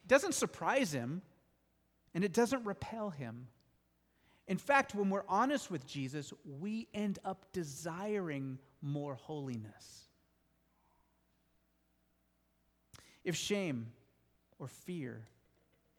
doesn't 0.08 0.34
surprise 0.34 0.92
him 0.94 1.22
and 2.14 2.24
it 2.24 2.34
doesn't 2.34 2.66
repel 2.66 3.10
him. 3.10 3.48
In 4.48 4.58
fact, 4.58 4.94
when 4.96 5.10
we're 5.10 5.24
honest 5.28 5.72
with 5.72 5.88
Jesus, 5.88 6.34
we 6.46 6.88
end 6.94 7.20
up 7.26 7.46
desiring 7.54 8.60
more 8.82 9.16
holiness. 9.16 10.10
If 13.24 13.36
shame 13.36 13.88
or 14.60 14.68
fear 14.68 15.22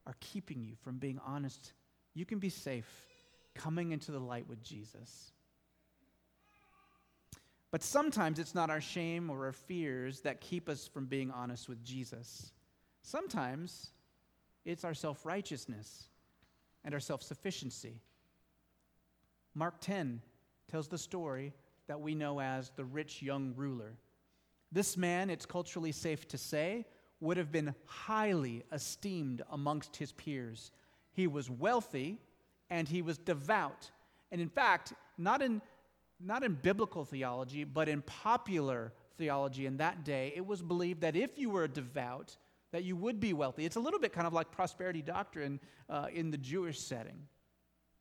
are 0.07 0.16
keeping 0.20 0.62
you 0.62 0.75
from 0.83 0.98
being 0.98 1.20
honest, 1.25 1.72
you 2.14 2.25
can 2.25 2.38
be 2.38 2.48
safe 2.48 3.12
coming 3.54 3.92
into 3.92 4.12
the 4.12 4.20
light 4.20 4.48
with 4.48 4.62
Jesus. 4.62 5.32
But 7.70 7.82
sometimes 7.82 8.38
it's 8.38 8.54
not 8.54 8.70
our 8.70 8.80
shame 8.80 9.30
or 9.30 9.46
our 9.46 9.52
fears 9.52 10.20
that 10.20 10.40
keep 10.40 10.68
us 10.68 10.86
from 10.86 11.06
being 11.06 11.30
honest 11.30 11.68
with 11.68 11.82
Jesus. 11.82 12.52
Sometimes 13.00 13.92
it's 14.64 14.84
our 14.84 14.94
self 14.94 15.24
righteousness 15.24 16.08
and 16.84 16.92
our 16.94 17.00
self 17.00 17.22
sufficiency. 17.22 18.00
Mark 19.54 19.80
10 19.80 20.20
tells 20.70 20.88
the 20.88 20.98
story 20.98 21.52
that 21.86 22.00
we 22.00 22.14
know 22.14 22.40
as 22.40 22.70
the 22.70 22.84
rich 22.84 23.22
young 23.22 23.54
ruler. 23.56 23.94
This 24.70 24.96
man, 24.96 25.30
it's 25.30 25.46
culturally 25.46 25.92
safe 25.92 26.26
to 26.28 26.38
say, 26.38 26.86
would 27.20 27.36
have 27.36 27.52
been 27.52 27.74
highly 27.86 28.64
esteemed 28.72 29.42
amongst 29.50 29.96
his 29.96 30.12
peers. 30.12 30.72
He 31.12 31.26
was 31.26 31.50
wealthy 31.50 32.18
and 32.72 32.88
he 32.88 33.02
was 33.02 33.18
devout. 33.18 33.90
And 34.32 34.40
in 34.40 34.48
fact, 34.48 34.94
not 35.18 35.42
in, 35.42 35.61
not 36.18 36.42
in 36.42 36.54
biblical 36.54 37.04
theology, 37.04 37.64
but 37.64 37.87
in 37.87 38.00
popular 38.00 38.94
theology 39.18 39.66
in 39.66 39.76
that 39.76 40.04
day, 40.04 40.32
it 40.35 40.44
was 40.44 40.62
believed 40.62 41.02
that 41.02 41.14
if 41.14 41.38
you 41.38 41.50
were 41.50 41.68
devout, 41.68 42.35
that 42.72 42.82
you 42.82 42.96
would 42.96 43.20
be 43.20 43.35
wealthy. 43.35 43.66
It's 43.66 43.76
a 43.76 43.80
little 43.80 44.00
bit 44.00 44.14
kind 44.14 44.26
of 44.26 44.32
like 44.32 44.50
prosperity 44.50 45.02
doctrine 45.02 45.61
uh, 45.90 46.06
in 46.14 46.30
the 46.30 46.38
Jewish 46.38 46.80
setting. 46.80 47.28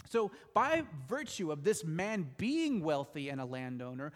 So, 0.10 0.31
by 0.53 0.84
virtue 1.07 1.51
of 1.51 1.63
this 1.63 1.84
man 1.84 2.29
being 2.38 2.81
wealthy 2.81 3.29
and 3.29 3.41
a 3.41 3.45
landowner, 3.45 4.13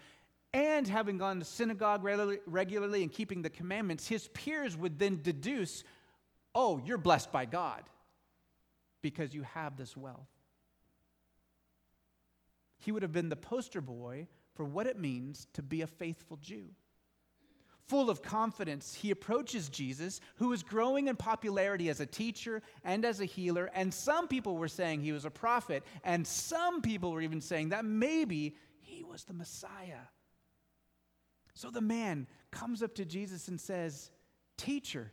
and 0.53 0.87
having 0.87 1.17
gone 1.17 1.39
to 1.39 1.45
synagogue 1.45 2.01
regularly 2.47 3.03
and 3.03 3.11
keeping 3.11 3.41
the 3.41 3.49
commandments, 3.49 4.07
his 4.07 4.29
peers 4.29 4.77
would 4.77 4.97
then 4.97 5.19
deduce, 5.21 5.83
oh, 6.55 6.81
you're 6.85 6.97
blessed 6.97 7.31
by 7.33 7.43
God 7.43 7.83
because 9.01 9.35
you 9.35 9.43
have 9.43 9.75
this 9.75 9.97
wealth. 9.97 10.29
He 12.77 12.91
would 12.91 13.01
have 13.01 13.11
been 13.11 13.29
the 13.29 13.35
poster 13.35 13.81
boy 13.81 14.27
for 14.53 14.65
what 14.65 14.87
it 14.87 14.99
means 14.99 15.47
to 15.53 15.61
be 15.61 15.81
a 15.81 15.87
faithful 15.87 16.37
Jew. 16.37 16.69
Full 17.87 18.09
of 18.09 18.23
confidence, 18.23 18.95
he 18.95 19.11
approaches 19.11 19.69
Jesus, 19.69 20.19
who 20.37 20.51
is 20.53 20.63
growing 20.63 21.07
in 21.07 21.15
popularity 21.15 21.89
as 21.89 21.99
a 21.99 22.05
teacher 22.05 22.63
and 22.83 23.05
as 23.05 23.19
a 23.19 23.25
healer. 23.25 23.69
And 23.75 23.93
some 23.93 24.27
people 24.27 24.57
were 24.57 24.67
saying 24.67 25.01
he 25.01 25.11
was 25.11 25.25
a 25.25 25.29
prophet, 25.29 25.83
and 26.03 26.25
some 26.25 26.81
people 26.81 27.11
were 27.11 27.21
even 27.21 27.41
saying 27.41 27.69
that 27.69 27.85
maybe 27.85 28.55
he 28.79 29.03
was 29.03 29.23
the 29.23 29.33
Messiah. 29.33 30.07
So 31.53 31.69
the 31.69 31.81
man 31.81 32.27
comes 32.49 32.81
up 32.81 32.95
to 32.95 33.05
Jesus 33.05 33.47
and 33.49 33.61
says, 33.61 34.09
Teacher, 34.57 35.11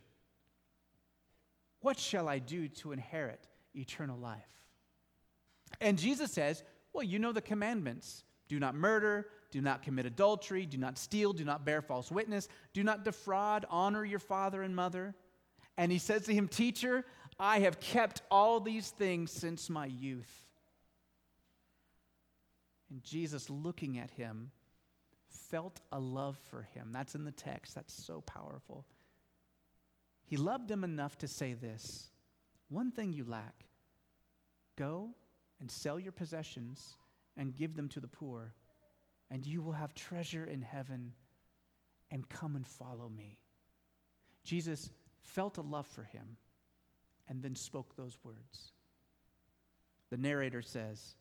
what 1.81 1.99
shall 1.99 2.27
I 2.27 2.39
do 2.39 2.69
to 2.69 2.91
inherit 2.91 3.47
eternal 3.75 4.17
life? 4.17 4.41
And 5.79 5.97
Jesus 5.97 6.31
says, 6.31 6.63
Well, 6.93 7.03
you 7.03 7.19
know 7.19 7.31
the 7.31 7.41
commandments 7.41 8.23
do 8.47 8.59
not 8.59 8.75
murder, 8.75 9.27
do 9.51 9.61
not 9.61 9.81
commit 9.81 10.05
adultery, 10.05 10.65
do 10.65 10.77
not 10.77 10.97
steal, 10.97 11.33
do 11.33 11.43
not 11.43 11.65
bear 11.65 11.81
false 11.81 12.11
witness, 12.11 12.47
do 12.73 12.83
not 12.83 13.03
defraud, 13.03 13.65
honor 13.69 14.05
your 14.05 14.19
father 14.19 14.61
and 14.61 14.75
mother. 14.75 15.15
And 15.77 15.91
he 15.91 15.97
says 15.97 16.25
to 16.25 16.33
him, 16.33 16.47
Teacher, 16.47 17.05
I 17.39 17.59
have 17.59 17.79
kept 17.79 18.21
all 18.29 18.59
these 18.59 18.89
things 18.89 19.31
since 19.31 19.69
my 19.69 19.87
youth. 19.87 20.31
And 22.91 23.03
Jesus, 23.03 23.49
looking 23.49 23.97
at 23.97 24.11
him, 24.11 24.51
felt 25.49 25.81
a 25.91 25.99
love 25.99 26.37
for 26.49 26.63
him. 26.73 26.89
That's 26.91 27.15
in 27.15 27.23
the 27.25 27.31
text. 27.31 27.73
That's 27.73 27.93
so 27.93 28.21
powerful. 28.21 28.85
He 30.25 30.37
loved 30.37 30.69
him 30.69 30.83
enough 30.83 31.17
to 31.19 31.27
say 31.27 31.53
this 31.53 32.09
One 32.69 32.91
thing 32.91 33.13
you 33.13 33.25
lack 33.25 33.65
go 34.75 35.09
and 35.63 35.71
sell 35.71 35.97
your 35.97 36.11
possessions 36.11 36.97
and 37.37 37.55
give 37.55 37.75
them 37.75 37.87
to 37.89 37.99
the 37.99 38.07
poor 38.07 38.53
and 39.33 39.47
you 39.47 39.63
will 39.63 39.71
have 39.71 39.95
treasure 39.95 40.45
in 40.45 40.61
heaven, 40.61 41.11
and 42.11 42.29
come 42.29 42.55
and 42.55 42.67
follow 42.67 43.09
me. 43.09 43.39
Jesus 44.43 44.91
felt 45.23 45.57
a 45.57 45.61
love 45.61 45.87
for 45.87 46.03
him 46.03 46.37
and 47.27 47.41
then 47.41 47.55
spoke 47.55 47.95
those 47.95 48.15
words. 48.23 48.73
The 50.11 50.17
narrator 50.17 50.61
says, 50.61 51.15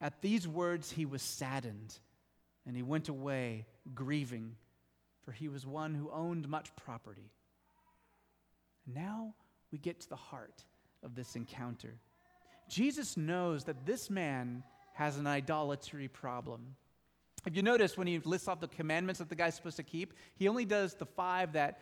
At 0.00 0.22
these 0.22 0.48
words 0.48 0.90
he 0.90 1.04
was 1.04 1.20
saddened, 1.20 1.98
and 2.66 2.74
he 2.74 2.82
went 2.82 3.10
away 3.10 3.66
grieving, 3.94 4.56
for 5.20 5.32
he 5.32 5.48
was 5.48 5.66
one 5.66 5.92
who 5.92 6.10
owned 6.10 6.48
much 6.48 6.74
property. 6.76 7.30
Now 8.86 9.34
we 9.70 9.76
get 9.76 10.00
to 10.00 10.08
the 10.08 10.16
heart 10.16 10.64
of 11.02 11.14
this 11.14 11.36
encounter. 11.36 11.98
Jesus 12.68 13.16
knows 13.16 13.64
that 13.64 13.86
this 13.86 14.10
man 14.10 14.62
has 14.94 15.18
an 15.18 15.26
idolatry 15.26 16.08
problem. 16.08 16.76
If 17.46 17.56
you 17.56 17.62
notice, 17.62 17.96
when 17.96 18.06
he 18.06 18.18
lists 18.20 18.48
off 18.48 18.60
the 18.60 18.68
commandments 18.68 19.18
that 19.18 19.28
the 19.28 19.34
guy's 19.34 19.54
supposed 19.54 19.76
to 19.76 19.82
keep, 19.82 20.14
he 20.36 20.48
only 20.48 20.64
does 20.64 20.94
the 20.94 21.04
five 21.04 21.52
that, 21.52 21.80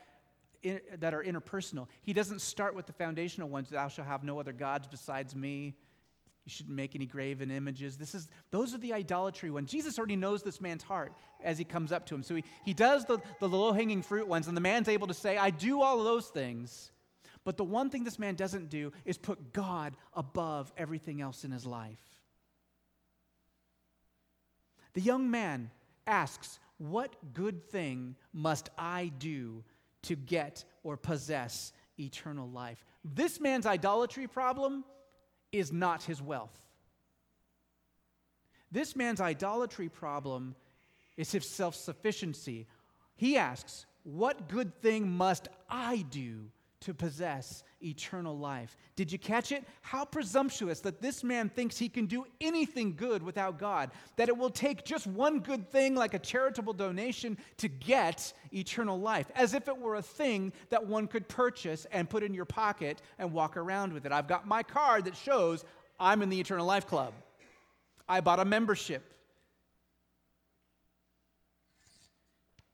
in, 0.61 0.81
that 0.99 1.13
are 1.13 1.23
interpersonal. 1.23 1.87
He 2.01 2.11
doesn't 2.11 2.41
start 2.41 2.75
with 2.75 2.85
the 2.85 2.93
foundational 2.93 3.47
ones 3.47 3.69
thou 3.69 3.87
shalt 3.87 4.07
have 4.07 4.23
no 4.23 4.39
other 4.39 4.51
gods 4.51 4.87
besides 4.87 5.35
me. 5.35 5.75
You 6.45 6.49
shouldn't 6.49 6.75
make 6.75 6.95
any 6.95 7.05
graven 7.05 7.51
images. 7.51 7.95
This 7.95 8.13
is, 8.13 8.27
those 8.51 8.73
are 8.73 8.77
the 8.77 8.91
idolatry 8.91 9.49
ones. 9.49 9.71
Jesus 9.71 9.97
already 9.97 10.17
knows 10.17 10.43
this 10.43 10.59
man's 10.59 10.83
heart 10.83 11.13
as 11.41 11.57
he 11.57 11.63
comes 11.63 11.93
up 11.93 12.05
to 12.07 12.15
him. 12.15 12.23
So 12.23 12.35
he, 12.35 12.43
he 12.65 12.73
does 12.73 13.05
the, 13.05 13.19
the 13.39 13.47
low 13.47 13.71
hanging 13.71 14.01
fruit 14.01 14.27
ones, 14.27 14.49
and 14.49 14.57
the 14.57 14.61
man's 14.61 14.89
able 14.89 15.07
to 15.07 15.13
say, 15.13 15.37
I 15.37 15.51
do 15.51 15.81
all 15.81 15.99
of 15.99 16.03
those 16.03 16.27
things. 16.27 16.91
But 17.45 17.57
the 17.57 17.63
one 17.63 17.89
thing 17.89 18.03
this 18.03 18.19
man 18.19 18.35
doesn't 18.35 18.69
do 18.69 18.91
is 19.05 19.17
put 19.17 19.53
God 19.53 19.97
above 20.13 20.71
everything 20.77 21.21
else 21.21 21.43
in 21.43 21.51
his 21.51 21.65
life. 21.65 21.99
The 24.93 25.01
young 25.01 25.29
man 25.29 25.71
asks, 26.07 26.59
What 26.77 27.15
good 27.33 27.69
thing 27.69 28.15
must 28.31 28.69
I 28.77 29.11
do 29.17 29.63
to 30.03 30.15
get 30.15 30.63
or 30.83 30.95
possess 30.95 31.73
eternal 31.99 32.49
life? 32.49 32.83
This 33.03 33.39
man's 33.41 33.65
idolatry 33.65 34.27
problem 34.27 34.85
is 35.51 35.71
not 35.71 36.03
his 36.03 36.21
wealth. 36.21 36.57
This 38.71 38.95
man's 38.95 39.21
idolatry 39.21 39.89
problem 39.89 40.55
is 41.17 41.31
his 41.31 41.47
self 41.47 41.75
sufficiency. 41.75 42.67
He 43.15 43.37
asks, 43.37 43.85
What 44.03 44.47
good 44.47 44.81
thing 44.81 45.11
must 45.11 45.49
I 45.69 46.05
do 46.09 46.49
to 46.83 46.93
possess 46.93 47.63
eternal 47.81 48.37
life. 48.37 48.77
Did 48.95 49.11
you 49.11 49.17
catch 49.17 49.51
it? 49.51 49.63
How 49.81 50.05
presumptuous 50.05 50.79
that 50.81 51.01
this 51.01 51.23
man 51.23 51.49
thinks 51.49 51.77
he 51.77 51.89
can 51.89 52.05
do 52.05 52.25
anything 52.39 52.95
good 52.95 53.23
without 53.23 53.57
God, 53.57 53.91
that 54.17 54.29
it 54.29 54.37
will 54.37 54.49
take 54.49 54.85
just 54.85 55.07
one 55.07 55.39
good 55.39 55.69
thing, 55.69 55.95
like 55.95 56.13
a 56.13 56.19
charitable 56.19 56.73
donation, 56.73 57.37
to 57.57 57.67
get 57.67 58.33
eternal 58.53 58.99
life, 58.99 59.31
as 59.35 59.53
if 59.53 59.67
it 59.67 59.77
were 59.77 59.95
a 59.95 60.01
thing 60.01 60.53
that 60.69 60.85
one 60.85 61.07
could 61.07 61.27
purchase 61.27 61.85
and 61.91 62.09
put 62.09 62.23
in 62.23 62.33
your 62.33 62.45
pocket 62.45 63.01
and 63.17 63.31
walk 63.31 63.57
around 63.57 63.93
with 63.93 64.05
it. 64.05 64.11
I've 64.11 64.27
got 64.27 64.47
my 64.47 64.63
card 64.63 65.05
that 65.05 65.15
shows 65.15 65.63
I'm 65.99 66.21
in 66.21 66.29
the 66.29 66.39
Eternal 66.39 66.65
Life 66.65 66.87
Club. 66.87 67.13
I 68.07 68.21
bought 68.21 68.39
a 68.39 68.45
membership. 68.45 69.13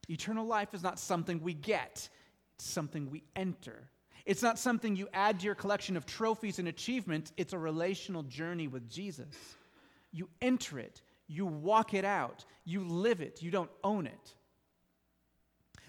Eternal 0.10 0.45
life 0.45 0.74
is 0.74 0.82
not 0.82 1.00
something 1.00 1.39
we 1.41 1.54
get, 1.54 2.10
it's 2.56 2.65
something 2.65 3.12
we 3.12 3.24
enter. 3.36 3.89
It's 4.29 4.43
not 4.43 4.59
something 4.59 4.95
you 4.95 5.07
add 5.11 5.39
to 5.39 5.45
your 5.47 5.55
collection 5.55 5.97
of 5.97 6.05
trophies 6.05 6.59
and 6.59 6.67
achievements, 6.67 7.33
it's 7.35 7.53
a 7.53 7.57
relational 7.57 8.21
journey 8.21 8.67
with 8.67 8.87
Jesus. 8.87 9.35
You 10.11 10.29
enter 10.39 10.77
it, 10.77 11.01
you 11.27 11.47
walk 11.47 11.95
it 11.95 12.05
out, 12.05 12.45
you 12.63 12.83
live 12.83 13.21
it, 13.21 13.41
you 13.41 13.49
don't 13.49 13.71
own 13.83 14.05
it. 14.05 14.35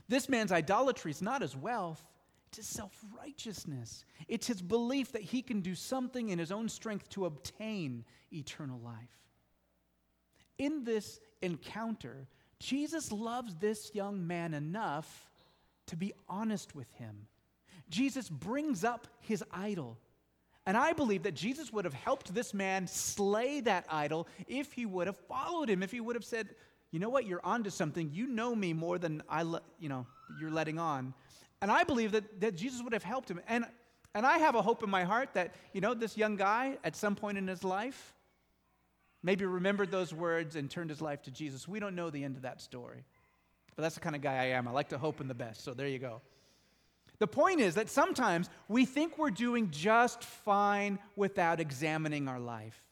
This 0.08 0.30
man's 0.30 0.52
idolatry 0.52 1.10
is 1.10 1.20
not 1.20 1.42
his 1.42 1.54
wealth, 1.54 2.02
it's 2.48 2.56
his 2.56 2.66
self 2.66 2.98
righteousness. 3.14 4.06
It's 4.26 4.46
his 4.46 4.62
belief 4.62 5.12
that 5.12 5.20
he 5.20 5.42
can 5.42 5.60
do 5.60 5.74
something 5.74 6.30
in 6.30 6.38
his 6.38 6.50
own 6.50 6.70
strength 6.70 7.10
to 7.10 7.26
obtain 7.26 8.06
eternal 8.32 8.80
life. 8.80 9.18
In 10.56 10.84
this 10.84 11.20
encounter, 11.42 12.26
Jesus 12.58 13.12
loves 13.12 13.56
this 13.56 13.94
young 13.94 14.26
man 14.26 14.54
enough 14.54 15.28
to 15.88 15.96
be 15.96 16.14
honest 16.26 16.74
with 16.74 16.90
him 16.92 17.26
Jesus 17.90 18.28
brings 18.28 18.84
up 18.84 19.06
his 19.20 19.44
idol. 19.52 19.98
And 20.66 20.76
I 20.76 20.92
believe 20.92 21.24
that 21.24 21.34
Jesus 21.34 21.72
would 21.72 21.84
have 21.84 21.94
helped 21.94 22.32
this 22.32 22.54
man 22.54 22.86
slay 22.86 23.60
that 23.62 23.86
idol 23.90 24.28
if 24.46 24.72
he 24.72 24.86
would 24.86 25.06
have 25.06 25.16
followed 25.16 25.68
him, 25.68 25.82
if 25.82 25.90
he 25.90 26.00
would 26.00 26.16
have 26.16 26.24
said, 26.24 26.50
you 26.90 26.98
know 26.98 27.08
what, 27.08 27.26
you're 27.26 27.44
onto 27.44 27.70
something. 27.70 28.10
You 28.12 28.26
know 28.26 28.54
me 28.54 28.72
more 28.72 28.98
than 28.98 29.22
I, 29.28 29.42
le- 29.42 29.62
you 29.78 29.88
know, 29.88 30.06
you're 30.40 30.50
letting 30.50 30.78
on. 30.78 31.14
And 31.62 31.70
I 31.70 31.84
believe 31.84 32.12
that, 32.12 32.40
that 32.40 32.56
Jesus 32.56 32.82
would 32.82 32.92
have 32.92 33.02
helped 33.02 33.30
him. 33.30 33.40
And, 33.48 33.64
and 34.14 34.26
I 34.26 34.38
have 34.38 34.54
a 34.54 34.62
hope 34.62 34.82
in 34.82 34.90
my 34.90 35.04
heart 35.04 35.30
that, 35.34 35.54
you 35.72 35.80
know, 35.80 35.94
this 35.94 36.16
young 36.16 36.36
guy 36.36 36.78
at 36.84 36.96
some 36.96 37.14
point 37.14 37.38
in 37.38 37.46
his 37.46 37.64
life, 37.64 38.14
maybe 39.22 39.44
remembered 39.44 39.90
those 39.90 40.12
words 40.12 40.56
and 40.56 40.70
turned 40.70 40.90
his 40.90 41.00
life 41.00 41.22
to 41.22 41.30
Jesus. 41.30 41.68
We 41.68 41.80
don't 41.80 41.94
know 41.94 42.10
the 42.10 42.24
end 42.24 42.36
of 42.36 42.42
that 42.42 42.60
story. 42.60 43.04
But 43.76 43.82
that's 43.82 43.94
the 43.94 44.00
kind 44.00 44.16
of 44.16 44.22
guy 44.22 44.34
I 44.34 44.46
am. 44.46 44.66
I 44.66 44.72
like 44.72 44.88
to 44.90 44.98
hope 44.98 45.20
in 45.20 45.28
the 45.28 45.34
best. 45.34 45.62
So 45.62 45.74
there 45.74 45.88
you 45.88 45.98
go. 45.98 46.22
The 47.20 47.28
point 47.28 47.60
is 47.60 47.76
that 47.76 47.88
sometimes 47.88 48.50
we 48.66 48.84
think 48.84 49.16
we're 49.16 49.30
doing 49.30 49.70
just 49.70 50.24
fine 50.24 50.98
without 51.14 51.60
examining 51.60 52.26
our 52.26 52.40
life. 52.40 52.82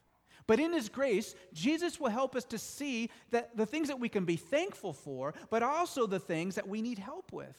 But 0.46 0.60
in 0.60 0.72
His 0.72 0.88
grace, 0.88 1.34
Jesus 1.52 1.98
will 1.98 2.10
help 2.10 2.36
us 2.36 2.44
to 2.44 2.58
see 2.58 3.10
that 3.30 3.56
the 3.56 3.66
things 3.66 3.88
that 3.88 3.98
we 3.98 4.08
can 4.08 4.24
be 4.24 4.36
thankful 4.36 4.92
for, 4.92 5.34
but 5.50 5.62
also 5.62 6.06
the 6.06 6.20
things 6.20 6.54
that 6.54 6.68
we 6.68 6.82
need 6.82 6.98
help 6.98 7.32
with. 7.32 7.56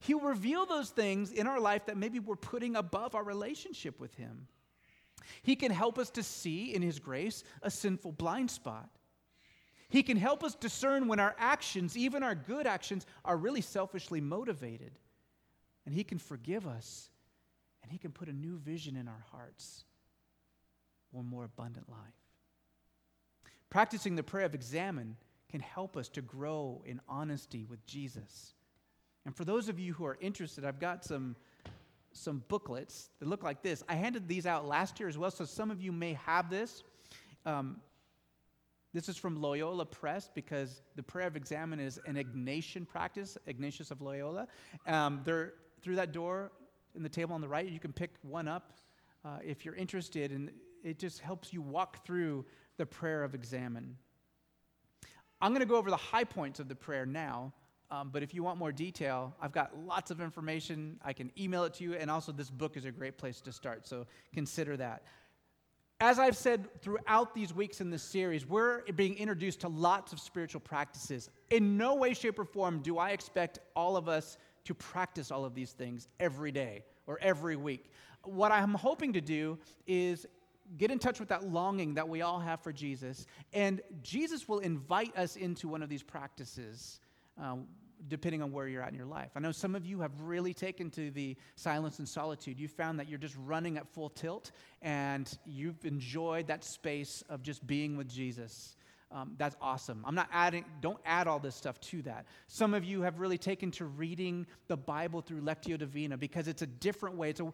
He'll 0.00 0.20
reveal 0.20 0.66
those 0.66 0.90
things 0.90 1.30
in 1.30 1.46
our 1.46 1.60
life 1.60 1.86
that 1.86 1.96
maybe 1.96 2.18
we're 2.18 2.36
putting 2.36 2.74
above 2.74 3.14
our 3.14 3.24
relationship 3.24 4.00
with 4.00 4.14
Him. 4.16 4.48
He 5.42 5.54
can 5.54 5.70
help 5.70 5.98
us 5.98 6.10
to 6.10 6.22
see 6.22 6.74
in 6.74 6.82
His 6.82 6.98
grace 6.98 7.44
a 7.62 7.70
sinful 7.70 8.12
blind 8.12 8.50
spot. 8.50 8.88
He 9.90 10.02
can 10.02 10.16
help 10.16 10.42
us 10.42 10.54
discern 10.54 11.06
when 11.06 11.20
our 11.20 11.36
actions, 11.38 11.96
even 11.96 12.22
our 12.22 12.34
good 12.34 12.66
actions, 12.66 13.06
are 13.24 13.36
really 13.36 13.60
selfishly 13.60 14.20
motivated. 14.20 14.92
And 15.86 15.94
He 15.94 16.04
can 16.04 16.18
forgive 16.18 16.66
us, 16.66 17.10
and 17.82 17.90
He 17.90 17.98
can 17.98 18.12
put 18.12 18.28
a 18.28 18.32
new 18.32 18.58
vision 18.58 18.96
in 18.96 19.08
our 19.08 19.24
hearts 19.30 19.84
for 21.12 21.22
more 21.22 21.44
abundant 21.44 21.88
life. 21.88 21.98
Practicing 23.70 24.16
the 24.16 24.22
prayer 24.22 24.46
of 24.46 24.54
examen 24.54 25.16
can 25.48 25.60
help 25.60 25.96
us 25.96 26.08
to 26.10 26.22
grow 26.22 26.82
in 26.84 27.00
honesty 27.08 27.64
with 27.64 27.84
Jesus. 27.86 28.54
And 29.24 29.36
for 29.36 29.44
those 29.44 29.68
of 29.68 29.78
you 29.78 29.92
who 29.92 30.04
are 30.04 30.16
interested, 30.20 30.64
I've 30.64 30.80
got 30.80 31.04
some, 31.04 31.36
some 32.12 32.42
booklets 32.48 33.10
that 33.18 33.28
look 33.28 33.42
like 33.42 33.62
this. 33.62 33.82
I 33.88 33.94
handed 33.94 34.28
these 34.28 34.46
out 34.46 34.66
last 34.66 34.98
year 34.98 35.08
as 35.08 35.18
well, 35.18 35.30
so 35.30 35.44
some 35.44 35.70
of 35.70 35.80
you 35.80 35.92
may 35.92 36.14
have 36.14 36.50
this. 36.50 36.82
Um, 37.44 37.76
this 38.92 39.08
is 39.08 39.16
from 39.16 39.40
Loyola 39.40 39.86
Press 39.86 40.28
because 40.34 40.82
the 40.96 41.02
prayer 41.02 41.28
of 41.28 41.36
examen 41.36 41.78
is 41.78 42.00
an 42.06 42.16
Ignatian 42.16 42.88
practice, 42.88 43.38
Ignatius 43.46 43.92
of 43.92 44.00
Loyola. 44.00 44.48
Um, 44.86 45.20
they're 45.24 45.54
through 45.82 45.96
that 45.96 46.12
door 46.12 46.50
in 46.94 47.02
the 47.02 47.08
table 47.08 47.34
on 47.34 47.40
the 47.40 47.48
right. 47.48 47.68
You 47.68 47.80
can 47.80 47.92
pick 47.92 48.10
one 48.22 48.48
up 48.48 48.72
uh, 49.24 49.38
if 49.44 49.64
you're 49.64 49.74
interested, 49.74 50.32
and 50.32 50.50
it 50.82 50.98
just 50.98 51.20
helps 51.20 51.52
you 51.52 51.62
walk 51.62 52.04
through 52.04 52.44
the 52.76 52.86
prayer 52.86 53.22
of 53.22 53.34
examen. 53.34 53.96
I'm 55.40 55.52
going 55.52 55.60
to 55.60 55.66
go 55.66 55.76
over 55.76 55.90
the 55.90 55.96
high 55.96 56.24
points 56.24 56.60
of 56.60 56.68
the 56.68 56.74
prayer 56.74 57.06
now, 57.06 57.52
um, 57.90 58.10
but 58.12 58.22
if 58.22 58.34
you 58.34 58.42
want 58.42 58.58
more 58.58 58.72
detail, 58.72 59.34
I've 59.40 59.52
got 59.52 59.76
lots 59.86 60.10
of 60.10 60.20
information. 60.20 60.98
I 61.04 61.12
can 61.12 61.30
email 61.38 61.64
it 61.64 61.74
to 61.74 61.84
you, 61.84 61.94
and 61.94 62.10
also 62.10 62.32
this 62.32 62.50
book 62.50 62.76
is 62.76 62.84
a 62.84 62.90
great 62.90 63.18
place 63.18 63.40
to 63.42 63.52
start, 63.52 63.86
so 63.86 64.06
consider 64.32 64.76
that. 64.76 65.02
As 66.02 66.18
I've 66.18 66.36
said 66.36 66.68
throughout 66.80 67.34
these 67.34 67.52
weeks 67.52 67.82
in 67.82 67.90
this 67.90 68.02
series, 68.02 68.46
we're 68.46 68.82
being 68.96 69.18
introduced 69.18 69.60
to 69.60 69.68
lots 69.68 70.14
of 70.14 70.20
spiritual 70.20 70.62
practices. 70.62 71.28
In 71.50 71.76
no 71.76 71.94
way, 71.94 72.14
shape, 72.14 72.38
or 72.38 72.46
form 72.46 72.80
do 72.80 72.96
I 72.96 73.10
expect 73.10 73.58
all 73.76 73.98
of 73.98 74.08
us 74.08 74.38
to 74.64 74.74
practice 74.74 75.30
all 75.30 75.44
of 75.44 75.54
these 75.54 75.72
things 75.72 76.08
every 76.18 76.52
day 76.52 76.84
or 77.06 77.18
every 77.20 77.56
week. 77.56 77.90
What 78.24 78.52
I'm 78.52 78.74
hoping 78.74 79.14
to 79.14 79.20
do 79.20 79.58
is 79.86 80.26
get 80.76 80.90
in 80.90 80.98
touch 80.98 81.18
with 81.18 81.28
that 81.30 81.44
longing 81.44 81.94
that 81.94 82.08
we 82.08 82.22
all 82.22 82.38
have 82.38 82.60
for 82.60 82.72
Jesus, 82.72 83.26
and 83.52 83.80
Jesus 84.02 84.48
will 84.48 84.60
invite 84.60 85.16
us 85.16 85.36
into 85.36 85.68
one 85.68 85.82
of 85.82 85.88
these 85.88 86.02
practices. 86.02 87.00
Um, 87.38 87.66
depending 88.08 88.42
on 88.42 88.52
where 88.52 88.66
you're 88.66 88.82
at 88.82 88.88
in 88.88 88.94
your 88.94 89.06
life. 89.06 89.30
I 89.36 89.40
know 89.40 89.52
some 89.52 89.74
of 89.74 89.84
you 89.84 90.00
have 90.00 90.12
really 90.20 90.54
taken 90.54 90.90
to 90.90 91.10
the 91.10 91.36
silence 91.56 91.98
and 91.98 92.08
solitude. 92.08 92.58
You 92.58 92.68
found 92.68 92.98
that 92.98 93.08
you're 93.08 93.18
just 93.18 93.36
running 93.36 93.76
at 93.76 93.86
full 93.88 94.08
tilt 94.08 94.52
and 94.82 95.30
you've 95.44 95.84
enjoyed 95.84 96.46
that 96.46 96.64
space 96.64 97.22
of 97.28 97.42
just 97.42 97.66
being 97.66 97.96
with 97.96 98.08
Jesus. 98.08 98.76
Um, 99.12 99.32
that's 99.38 99.56
awesome. 99.60 100.04
I'm 100.06 100.14
not 100.14 100.28
adding, 100.32 100.64
don't 100.80 101.00
add 101.04 101.26
all 101.26 101.40
this 101.40 101.56
stuff 101.56 101.80
to 101.80 102.02
that. 102.02 102.26
Some 102.46 102.74
of 102.74 102.84
you 102.84 103.02
have 103.02 103.18
really 103.18 103.38
taken 103.38 103.72
to 103.72 103.86
reading 103.86 104.46
the 104.68 104.76
Bible 104.76 105.20
through 105.20 105.40
Lectio 105.40 105.76
Divina 105.76 106.16
because 106.16 106.46
it's 106.46 106.62
a 106.62 106.66
different 106.66 107.16
way. 107.16 107.30
It's 107.30 107.40
a, 107.40 107.52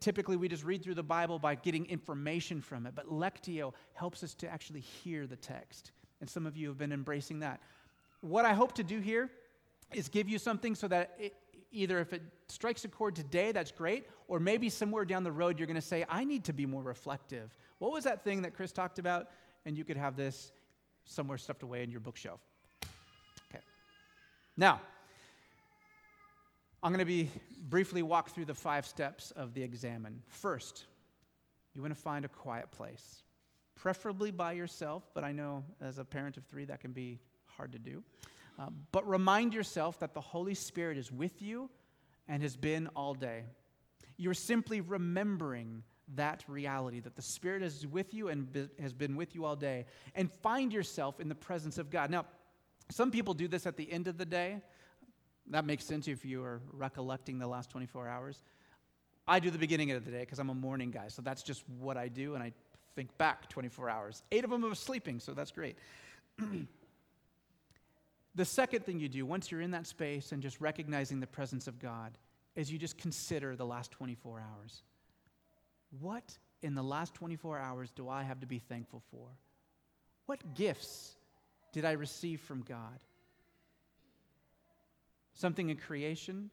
typically, 0.00 0.36
we 0.36 0.48
just 0.48 0.64
read 0.64 0.82
through 0.82 0.94
the 0.94 1.02
Bible 1.02 1.38
by 1.38 1.54
getting 1.54 1.84
information 1.86 2.62
from 2.62 2.86
it, 2.86 2.94
but 2.94 3.08
Lectio 3.08 3.74
helps 3.92 4.24
us 4.24 4.32
to 4.36 4.48
actually 4.48 4.80
hear 4.80 5.26
the 5.26 5.36
text. 5.36 5.92
And 6.22 6.30
some 6.30 6.46
of 6.46 6.56
you 6.56 6.68
have 6.68 6.78
been 6.78 6.92
embracing 6.92 7.40
that. 7.40 7.60
What 8.22 8.46
I 8.46 8.54
hope 8.54 8.72
to 8.74 8.82
do 8.82 9.00
here 9.00 9.30
is 9.92 10.08
give 10.08 10.28
you 10.28 10.38
something 10.38 10.74
so 10.74 10.88
that 10.88 11.14
it, 11.18 11.34
either 11.72 11.98
if 11.98 12.12
it 12.12 12.22
strikes 12.48 12.84
a 12.84 12.88
chord 12.88 13.14
today, 13.14 13.52
that's 13.52 13.70
great, 13.70 14.06
or 14.28 14.40
maybe 14.40 14.68
somewhere 14.70 15.04
down 15.04 15.24
the 15.24 15.32
road 15.32 15.58
you're 15.58 15.66
going 15.66 15.74
to 15.74 15.80
say, 15.80 16.04
I 16.08 16.24
need 16.24 16.44
to 16.44 16.52
be 16.52 16.64
more 16.66 16.82
reflective. 16.82 17.56
What 17.78 17.92
was 17.92 18.04
that 18.04 18.24
thing 18.24 18.42
that 18.42 18.54
Chris 18.54 18.72
talked 18.72 18.98
about? 18.98 19.28
And 19.66 19.76
you 19.76 19.84
could 19.84 19.96
have 19.96 20.16
this 20.16 20.52
somewhere 21.04 21.38
stuffed 21.38 21.62
away 21.62 21.82
in 21.82 21.90
your 21.90 22.00
bookshelf. 22.00 22.40
Okay. 23.50 23.62
Now, 24.56 24.80
I'm 26.82 26.92
going 26.92 27.00
to 27.00 27.04
be 27.04 27.28
briefly 27.68 28.02
walk 28.02 28.30
through 28.30 28.46
the 28.46 28.54
five 28.54 28.86
steps 28.86 29.32
of 29.32 29.52
the 29.54 29.62
examen. 29.62 30.22
First, 30.28 30.86
you 31.74 31.82
want 31.82 31.94
to 31.94 32.00
find 32.00 32.24
a 32.24 32.28
quiet 32.28 32.70
place, 32.70 33.22
preferably 33.74 34.30
by 34.30 34.52
yourself, 34.52 35.08
but 35.14 35.22
I 35.22 35.32
know 35.32 35.62
as 35.80 35.98
a 35.98 36.04
parent 36.04 36.36
of 36.36 36.44
three 36.46 36.64
that 36.64 36.80
can 36.80 36.92
be 36.92 37.20
hard 37.46 37.72
to 37.72 37.78
do. 37.78 38.02
Uh, 38.58 38.68
but 38.92 39.06
remind 39.08 39.54
yourself 39.54 39.98
that 40.00 40.14
the 40.14 40.20
Holy 40.20 40.54
Spirit 40.54 40.98
is 40.98 41.12
with 41.12 41.42
you 41.42 41.70
and 42.28 42.42
has 42.42 42.56
been 42.56 42.88
all 42.96 43.14
day. 43.14 43.44
You're 44.16 44.34
simply 44.34 44.80
remembering 44.80 45.82
that 46.16 46.44
reality 46.48 47.00
that 47.00 47.16
the 47.16 47.22
Spirit 47.22 47.62
is 47.62 47.86
with 47.86 48.12
you 48.14 48.28
and 48.28 48.52
be, 48.52 48.68
has 48.80 48.92
been 48.92 49.16
with 49.16 49.34
you 49.34 49.44
all 49.44 49.56
day, 49.56 49.86
and 50.14 50.30
find 50.42 50.72
yourself 50.72 51.20
in 51.20 51.28
the 51.28 51.34
presence 51.34 51.78
of 51.78 51.90
God. 51.90 52.10
Now, 52.10 52.26
some 52.90 53.10
people 53.10 53.34
do 53.34 53.48
this 53.48 53.66
at 53.66 53.76
the 53.76 53.90
end 53.90 54.08
of 54.08 54.18
the 54.18 54.24
day. 54.24 54.60
That 55.48 55.64
makes 55.64 55.84
sense 55.84 56.08
if 56.08 56.24
you 56.24 56.42
are 56.42 56.60
recollecting 56.72 57.38
the 57.38 57.46
last 57.46 57.70
24 57.70 58.08
hours. 58.08 58.42
I 59.26 59.38
do 59.38 59.50
the 59.50 59.58
beginning 59.58 59.90
of 59.92 60.04
the 60.04 60.10
day 60.10 60.20
because 60.20 60.38
I'm 60.38 60.50
a 60.50 60.54
morning 60.54 60.90
guy, 60.90 61.08
so 61.08 61.22
that's 61.22 61.42
just 61.42 61.62
what 61.78 61.96
I 61.96 62.08
do, 62.08 62.34
and 62.34 62.42
I 62.42 62.52
think 62.96 63.16
back 63.18 63.48
24 63.48 63.88
hours. 63.88 64.22
Eight 64.32 64.44
of 64.44 64.50
them 64.50 64.64
are 64.64 64.74
sleeping, 64.74 65.20
so 65.20 65.32
that's 65.32 65.52
great. 65.52 65.76
The 68.34 68.44
second 68.44 68.84
thing 68.84 69.00
you 69.00 69.08
do 69.08 69.26
once 69.26 69.50
you're 69.50 69.60
in 69.60 69.72
that 69.72 69.86
space 69.86 70.32
and 70.32 70.42
just 70.42 70.60
recognizing 70.60 71.20
the 71.20 71.26
presence 71.26 71.66
of 71.66 71.78
God 71.78 72.16
is 72.54 72.70
you 72.70 72.78
just 72.78 72.96
consider 72.96 73.56
the 73.56 73.66
last 73.66 73.90
24 73.90 74.40
hours. 74.40 74.82
What 75.98 76.38
in 76.62 76.74
the 76.74 76.82
last 76.82 77.14
24 77.14 77.58
hours 77.58 77.90
do 77.90 78.08
I 78.08 78.22
have 78.22 78.40
to 78.40 78.46
be 78.46 78.58
thankful 78.58 79.02
for? 79.10 79.26
What 80.26 80.54
gifts 80.54 81.16
did 81.72 81.84
I 81.84 81.92
receive 81.92 82.40
from 82.40 82.62
God? 82.62 83.00
Something 85.34 85.70
in 85.70 85.76
creation? 85.76 86.50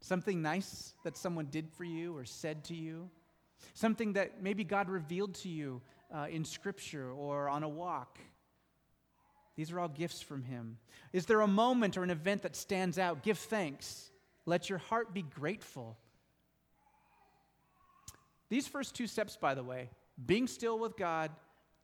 Something 0.00 0.42
nice 0.42 0.94
that 1.04 1.16
someone 1.16 1.46
did 1.50 1.68
for 1.70 1.84
you 1.84 2.16
or 2.16 2.24
said 2.24 2.64
to 2.64 2.74
you? 2.74 3.10
Something 3.74 4.14
that 4.14 4.42
maybe 4.42 4.64
God 4.64 4.88
revealed 4.88 5.34
to 5.36 5.48
you 5.48 5.80
uh, 6.12 6.26
in 6.30 6.44
Scripture 6.44 7.10
or 7.10 7.48
on 7.48 7.62
a 7.62 7.68
walk? 7.68 8.18
These 9.54 9.70
are 9.70 9.78
all 9.78 9.88
gifts 9.88 10.20
from 10.20 10.42
Him. 10.42 10.78
Is 11.12 11.26
there 11.26 11.42
a 11.42 11.46
moment 11.46 11.96
or 11.96 12.02
an 12.02 12.10
event 12.10 12.42
that 12.42 12.56
stands 12.56 12.98
out? 12.98 13.22
Give 13.22 13.38
thanks. 13.38 14.10
Let 14.46 14.68
your 14.68 14.78
heart 14.78 15.14
be 15.14 15.22
grateful. 15.22 15.96
These 18.52 18.68
first 18.68 18.94
two 18.94 19.06
steps, 19.06 19.34
by 19.34 19.54
the 19.54 19.62
way, 19.62 19.88
being 20.26 20.46
still 20.46 20.78
with 20.78 20.98
God 20.98 21.30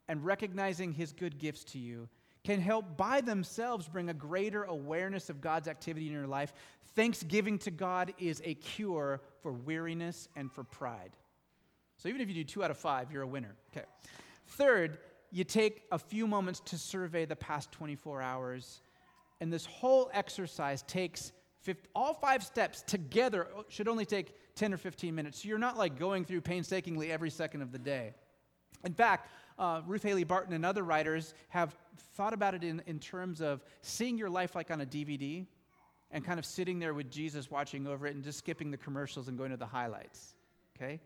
and 0.07 0.23
recognizing 0.23 0.93
His 0.93 1.13
good 1.13 1.39
gifts 1.39 1.63
to 1.63 1.79
you, 1.79 2.07
can 2.43 2.61
help 2.61 2.95
by 2.95 3.21
themselves 3.21 3.87
bring 3.87 4.09
a 4.09 4.13
greater 4.13 4.65
awareness 4.65 5.31
of 5.31 5.41
God's 5.41 5.67
activity 5.67 6.05
in 6.05 6.13
your 6.13 6.27
life. 6.27 6.53
Thanksgiving 6.93 7.57
to 7.57 7.71
God 7.71 8.13
is 8.19 8.39
a 8.45 8.53
cure 8.53 9.19
for 9.41 9.51
weariness 9.51 10.29
and 10.35 10.51
for 10.51 10.63
pride. 10.63 11.17
So 11.97 12.07
even 12.07 12.21
if 12.21 12.27
you 12.27 12.35
do 12.35 12.43
two 12.43 12.63
out 12.63 12.69
of 12.69 12.77
five, 12.77 13.11
you're 13.11 13.23
a 13.23 13.27
winner. 13.27 13.55
Okay. 13.75 13.87
Third, 14.45 14.99
you 15.31 15.45
take 15.45 15.81
a 15.91 15.97
few 15.97 16.27
moments 16.27 16.59
to 16.65 16.77
survey 16.77 17.25
the 17.25 17.35
past 17.35 17.71
24 17.71 18.21
hours, 18.21 18.81
and 19.41 19.51
this 19.51 19.65
whole 19.65 20.11
exercise 20.13 20.83
takes 20.83 21.31
50, 21.31 21.38
all 21.95 22.13
five 22.13 22.43
steps 22.43 22.81
together 22.81 23.47
should 23.67 23.87
only 23.87 24.05
take 24.05 24.33
10 24.55 24.73
or 24.73 24.77
15 24.77 25.13
minutes. 25.13 25.41
So 25.41 25.49
you're 25.49 25.57
not 25.57 25.77
like 25.77 25.99
going 25.99 26.25
through 26.25 26.41
painstakingly 26.41 27.11
every 27.11 27.29
second 27.29 27.61
of 27.61 27.71
the 27.71 27.79
day. 27.79 28.13
In 28.83 28.93
fact, 28.93 29.29
uh, 29.57 29.81
Ruth 29.85 30.03
Haley 30.03 30.23
Barton 30.23 30.53
and 30.53 30.65
other 30.65 30.83
writers 30.83 31.33
have 31.49 31.75
thought 32.15 32.33
about 32.33 32.55
it 32.55 32.63
in, 32.63 32.81
in 32.87 32.99
terms 32.99 33.41
of 33.41 33.63
seeing 33.81 34.17
your 34.17 34.29
life 34.29 34.55
like 34.55 34.71
on 34.71 34.81
a 34.81 34.85
DVD 34.85 35.45
and 36.11 36.25
kind 36.25 36.39
of 36.39 36.45
sitting 36.45 36.79
there 36.79 36.93
with 36.93 37.11
Jesus 37.11 37.51
watching 37.51 37.85
over 37.85 38.07
it 38.07 38.15
and 38.15 38.23
just 38.23 38.39
skipping 38.39 38.71
the 38.71 38.77
commercials 38.77 39.27
and 39.27 39.37
going 39.37 39.51
to 39.51 39.57
the 39.57 39.65
highlights. 39.65 40.33
Okay? 40.75 40.99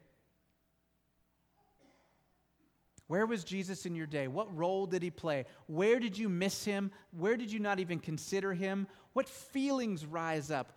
Where 3.08 3.26
was 3.26 3.44
Jesus 3.44 3.86
in 3.86 3.96
your 3.96 4.08
day? 4.08 4.28
What 4.28 4.56
role 4.56 4.86
did 4.86 5.04
he 5.04 5.12
play? 5.12 5.46
Where 5.68 6.00
did 6.00 6.18
you 6.18 6.30
miss 6.30 6.64
him? 6.64 6.92
Where 7.12 7.38
did 7.38 7.52
you 7.52 7.60
not 7.60 7.80
even 7.80 8.00
consider 8.00 8.54
him? 8.54 8.88
What 9.14 9.28
feelings 9.28 10.06
rise 10.06 10.50
up? 10.50 10.74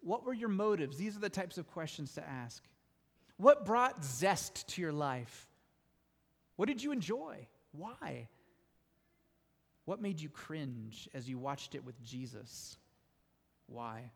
What 0.00 0.24
were 0.24 0.34
your 0.34 0.50
motives? 0.50 0.98
These 0.98 1.16
are 1.16 1.20
the 1.20 1.30
types 1.30 1.56
of 1.56 1.66
questions 1.66 2.14
to 2.14 2.28
ask. 2.28 2.62
What 3.38 3.64
brought 3.64 4.04
zest 4.04 4.68
to 4.68 4.82
your 4.82 4.92
life? 4.92 5.48
What 6.56 6.68
did 6.68 6.82
you 6.82 6.92
enjoy? 6.92 7.48
Why? 7.72 8.28
What 9.86 10.00
made 10.00 10.20
you 10.20 10.28
cringe 10.28 11.08
as 11.14 11.28
you 11.28 11.38
watched 11.38 11.74
it 11.74 11.84
with 11.84 12.00
Jesus? 12.02 12.76
Why? 13.66 14.10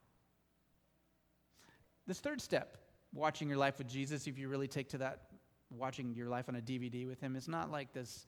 This 2.06 2.20
third 2.20 2.40
step, 2.40 2.78
watching 3.12 3.48
your 3.48 3.58
life 3.58 3.78
with 3.78 3.88
Jesus, 3.88 4.26
if 4.26 4.38
you 4.38 4.48
really 4.48 4.68
take 4.68 4.90
to 4.90 4.98
that, 4.98 5.22
watching 5.70 6.14
your 6.14 6.28
life 6.28 6.48
on 6.48 6.56
a 6.56 6.60
DVD 6.60 7.06
with 7.06 7.20
him, 7.20 7.36
it's 7.36 7.48
not 7.48 7.70
like 7.70 7.92
this 7.92 8.26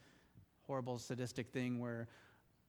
horrible 0.66 0.98
sadistic 0.98 1.48
thing 1.52 1.80
where 1.80 2.08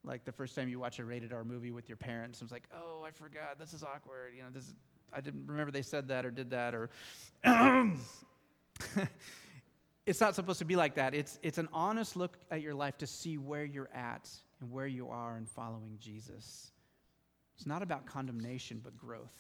like 0.04 0.26
the 0.26 0.32
first 0.32 0.56
time 0.56 0.68
you 0.68 0.80
watch 0.80 1.00
a 1.00 1.06
rated 1.06 1.32
R 1.32 1.44
movie 1.44 1.72
with 1.72 1.88
your 1.88 1.98
parents, 1.98 2.42
it's 2.42 2.52
like, 2.52 2.68
oh, 2.76 3.04
I 3.06 3.12
forgot, 3.12 3.60
this 3.60 3.74
is 3.74 3.84
awkward. 3.84 4.34
You 4.36 4.44
know, 4.44 4.50
this 4.52 4.64
is, 4.64 4.74
I 5.14 5.22
didn't 5.22 5.46
remember 5.46 5.72
they 5.72 5.82
said 5.82 6.08
that 6.08 6.26
or 6.26 6.32
did 6.32 6.50
that 6.52 6.74
or. 6.74 6.90
it's 10.06 10.20
not 10.20 10.36
supposed 10.36 10.60
to 10.60 10.66
be 10.66 10.76
like 10.76 10.96
that. 10.96 11.14
It's, 11.14 11.40
it's 11.44 11.58
an 11.58 11.70
honest 11.72 12.16
look 12.16 12.38
at 12.50 12.62
your 12.62 12.74
life 12.74 12.98
to 13.00 13.08
see 13.08 13.38
where 13.38 13.64
you're 13.64 13.90
at 13.94 14.30
and 14.60 14.72
where 14.72 14.88
you 14.88 15.10
are 15.10 15.38
in 15.38 15.46
following 15.46 15.98
Jesus. 16.00 16.72
It's 17.56 17.68
not 17.68 17.84
about 17.84 18.06
condemnation, 18.06 18.82
but 18.84 18.98
growth. 18.98 19.38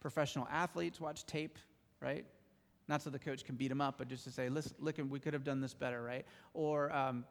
Professional 0.00 0.48
athletes 0.50 1.00
watch 1.00 1.24
tape, 1.26 1.58
right? 2.00 2.24
Not 2.90 3.02
so 3.02 3.08
the 3.08 3.20
coach 3.20 3.44
can 3.44 3.54
beat 3.54 3.68
them 3.68 3.80
up, 3.80 3.98
but 3.98 4.08
just 4.08 4.24
to 4.24 4.32
say, 4.32 4.48
listen, 4.48 4.74
look, 4.80 4.96
we 5.08 5.20
could 5.20 5.32
have 5.32 5.44
done 5.44 5.60
this 5.60 5.72
better, 5.72 6.02
right? 6.02 6.26
Or, 6.54 6.92
um, 6.92 7.24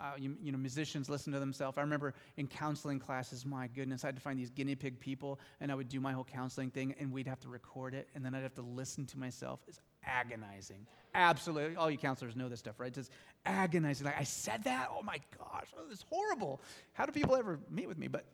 uh, 0.00 0.12
you, 0.16 0.36
you, 0.40 0.52
know, 0.52 0.58
musicians 0.58 1.10
listen 1.10 1.32
to 1.32 1.40
themselves. 1.40 1.76
I 1.76 1.80
remember 1.80 2.14
in 2.36 2.46
counseling 2.46 3.00
classes, 3.00 3.44
my 3.44 3.66
goodness, 3.66 4.04
I 4.04 4.06
had 4.06 4.14
to 4.14 4.22
find 4.22 4.38
these 4.38 4.50
guinea 4.50 4.76
pig 4.76 5.00
people, 5.00 5.40
and 5.60 5.72
I 5.72 5.74
would 5.74 5.88
do 5.88 6.00
my 6.00 6.12
whole 6.12 6.22
counseling 6.22 6.70
thing, 6.70 6.94
and 7.00 7.10
we'd 7.10 7.26
have 7.26 7.40
to 7.40 7.48
record 7.48 7.94
it, 7.94 8.10
and 8.14 8.24
then 8.24 8.32
I'd 8.32 8.44
have 8.44 8.54
to 8.54 8.62
listen 8.62 9.04
to 9.06 9.18
myself. 9.18 9.58
It's 9.66 9.80
agonizing. 10.04 10.86
Absolutely. 11.16 11.74
All 11.74 11.90
you 11.90 11.98
counselors 11.98 12.36
know 12.36 12.48
this 12.48 12.60
stuff, 12.60 12.78
right? 12.78 12.86
It's 12.86 13.08
just 13.08 13.10
agonizing. 13.44 14.06
Like, 14.06 14.20
I 14.20 14.24
said 14.24 14.62
that? 14.64 14.88
Oh 14.96 15.02
my 15.02 15.18
gosh, 15.36 15.66
oh, 15.76 15.88
this 15.88 15.98
is 15.98 16.04
horrible. 16.08 16.60
How 16.92 17.06
do 17.06 17.10
people 17.12 17.34
ever 17.34 17.58
meet 17.68 17.88
with 17.88 17.98
me? 17.98 18.06
But 18.06 18.24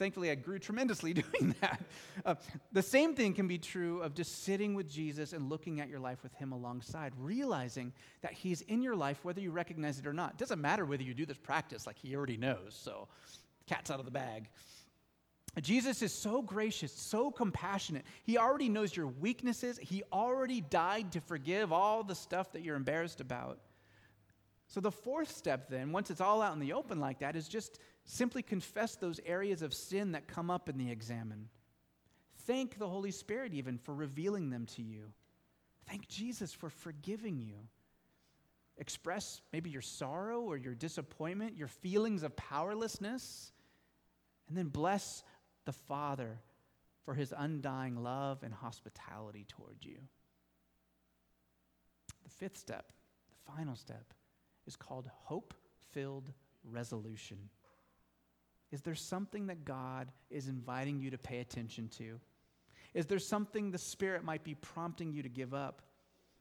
thankfully, 0.00 0.30
I 0.30 0.34
grew 0.34 0.58
tremendously 0.58 1.12
doing 1.22 1.54
that. 1.60 1.80
Uh, 2.24 2.34
the 2.72 2.82
same 2.82 3.14
thing 3.14 3.34
can 3.34 3.46
be 3.46 3.58
true 3.58 4.00
of 4.00 4.14
just 4.14 4.44
sitting 4.44 4.74
with 4.74 4.90
Jesus 4.90 5.32
and 5.32 5.48
looking 5.48 5.80
at 5.80 5.88
your 5.88 6.00
life 6.00 6.24
with 6.24 6.34
Him 6.34 6.50
alongside, 6.50 7.12
realizing 7.18 7.92
that 8.22 8.32
He's 8.32 8.62
in 8.62 8.82
your 8.82 8.96
life 8.96 9.24
whether 9.24 9.40
you 9.40 9.52
recognize 9.52 9.98
it 10.00 10.06
or 10.06 10.12
not. 10.12 10.32
It 10.32 10.38
doesn't 10.38 10.60
matter 10.60 10.84
whether 10.84 11.02
you 11.02 11.14
do 11.14 11.26
this 11.26 11.38
practice, 11.38 11.86
like 11.86 11.98
He 11.98 12.16
already 12.16 12.38
knows, 12.38 12.76
so 12.82 13.06
cat's 13.66 13.90
out 13.90 14.00
of 14.00 14.06
the 14.06 14.10
bag. 14.10 14.48
Jesus 15.60 16.00
is 16.00 16.12
so 16.12 16.42
gracious, 16.42 16.92
so 16.92 17.30
compassionate. 17.30 18.04
He 18.22 18.38
already 18.38 18.68
knows 18.68 18.96
your 18.96 19.08
weaknesses. 19.08 19.78
He 19.82 20.02
already 20.12 20.60
died 20.60 21.12
to 21.12 21.20
forgive 21.20 21.72
all 21.72 22.04
the 22.04 22.14
stuff 22.14 22.52
that 22.52 22.62
you're 22.62 22.76
embarrassed 22.76 23.20
about. 23.20 23.58
So, 24.70 24.80
the 24.80 24.92
fourth 24.92 25.36
step, 25.36 25.68
then, 25.68 25.90
once 25.90 26.12
it's 26.12 26.20
all 26.20 26.40
out 26.40 26.54
in 26.54 26.60
the 26.60 26.74
open 26.74 27.00
like 27.00 27.18
that, 27.18 27.34
is 27.34 27.48
just 27.48 27.80
simply 28.04 28.40
confess 28.40 28.94
those 28.94 29.18
areas 29.26 29.62
of 29.62 29.74
sin 29.74 30.12
that 30.12 30.28
come 30.28 30.48
up 30.48 30.68
in 30.68 30.78
the 30.78 30.92
examen. 30.92 31.48
Thank 32.46 32.78
the 32.78 32.86
Holy 32.86 33.10
Spirit, 33.10 33.52
even, 33.52 33.78
for 33.78 33.92
revealing 33.92 34.48
them 34.48 34.66
to 34.76 34.82
you. 34.82 35.12
Thank 35.88 36.06
Jesus 36.06 36.52
for 36.52 36.70
forgiving 36.70 37.40
you. 37.40 37.56
Express 38.78 39.40
maybe 39.52 39.70
your 39.70 39.82
sorrow 39.82 40.40
or 40.40 40.56
your 40.56 40.76
disappointment, 40.76 41.56
your 41.56 41.66
feelings 41.66 42.22
of 42.22 42.36
powerlessness, 42.36 43.50
and 44.48 44.56
then 44.56 44.68
bless 44.68 45.24
the 45.64 45.72
Father 45.72 46.38
for 47.04 47.14
his 47.14 47.34
undying 47.36 48.04
love 48.04 48.44
and 48.44 48.54
hospitality 48.54 49.46
toward 49.48 49.78
you. 49.80 49.98
The 52.22 52.30
fifth 52.30 52.56
step, 52.56 52.92
the 53.32 53.52
final 53.52 53.74
step, 53.74 54.14
is 54.70 54.76
called 54.76 55.10
hope 55.24 55.52
filled 55.90 56.32
resolution. 56.62 57.50
Is 58.70 58.82
there 58.82 58.94
something 58.94 59.48
that 59.48 59.64
God 59.64 60.12
is 60.30 60.46
inviting 60.46 61.00
you 61.00 61.10
to 61.10 61.18
pay 61.18 61.40
attention 61.40 61.88
to? 61.98 62.20
Is 62.94 63.06
there 63.06 63.18
something 63.18 63.72
the 63.72 63.78
Spirit 63.78 64.22
might 64.22 64.44
be 64.44 64.54
prompting 64.54 65.12
you 65.12 65.24
to 65.24 65.28
give 65.28 65.54
up? 65.54 65.82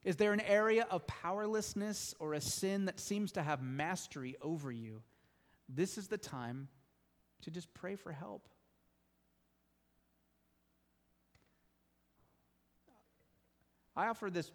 Is 0.03 0.15
there 0.15 0.31
an 0.31 0.41
area 0.41 0.85
of 0.91 1.07
powerlessness 1.07 2.13
or 2.19 2.35
a 2.35 2.41
sin 2.41 2.85
that 2.85 2.99
seems 2.99 3.31
to 3.31 3.41
have 3.41 3.63
mastery 3.63 4.35
over 4.43 4.71
you? 4.71 5.01
This 5.67 5.97
is 5.97 6.07
the 6.07 6.17
time 6.19 6.67
to 7.41 7.49
just 7.49 7.73
pray 7.73 7.95
for 7.95 8.11
help. 8.11 8.47
I 13.95 14.07
offer 14.07 14.29
this 14.29 14.51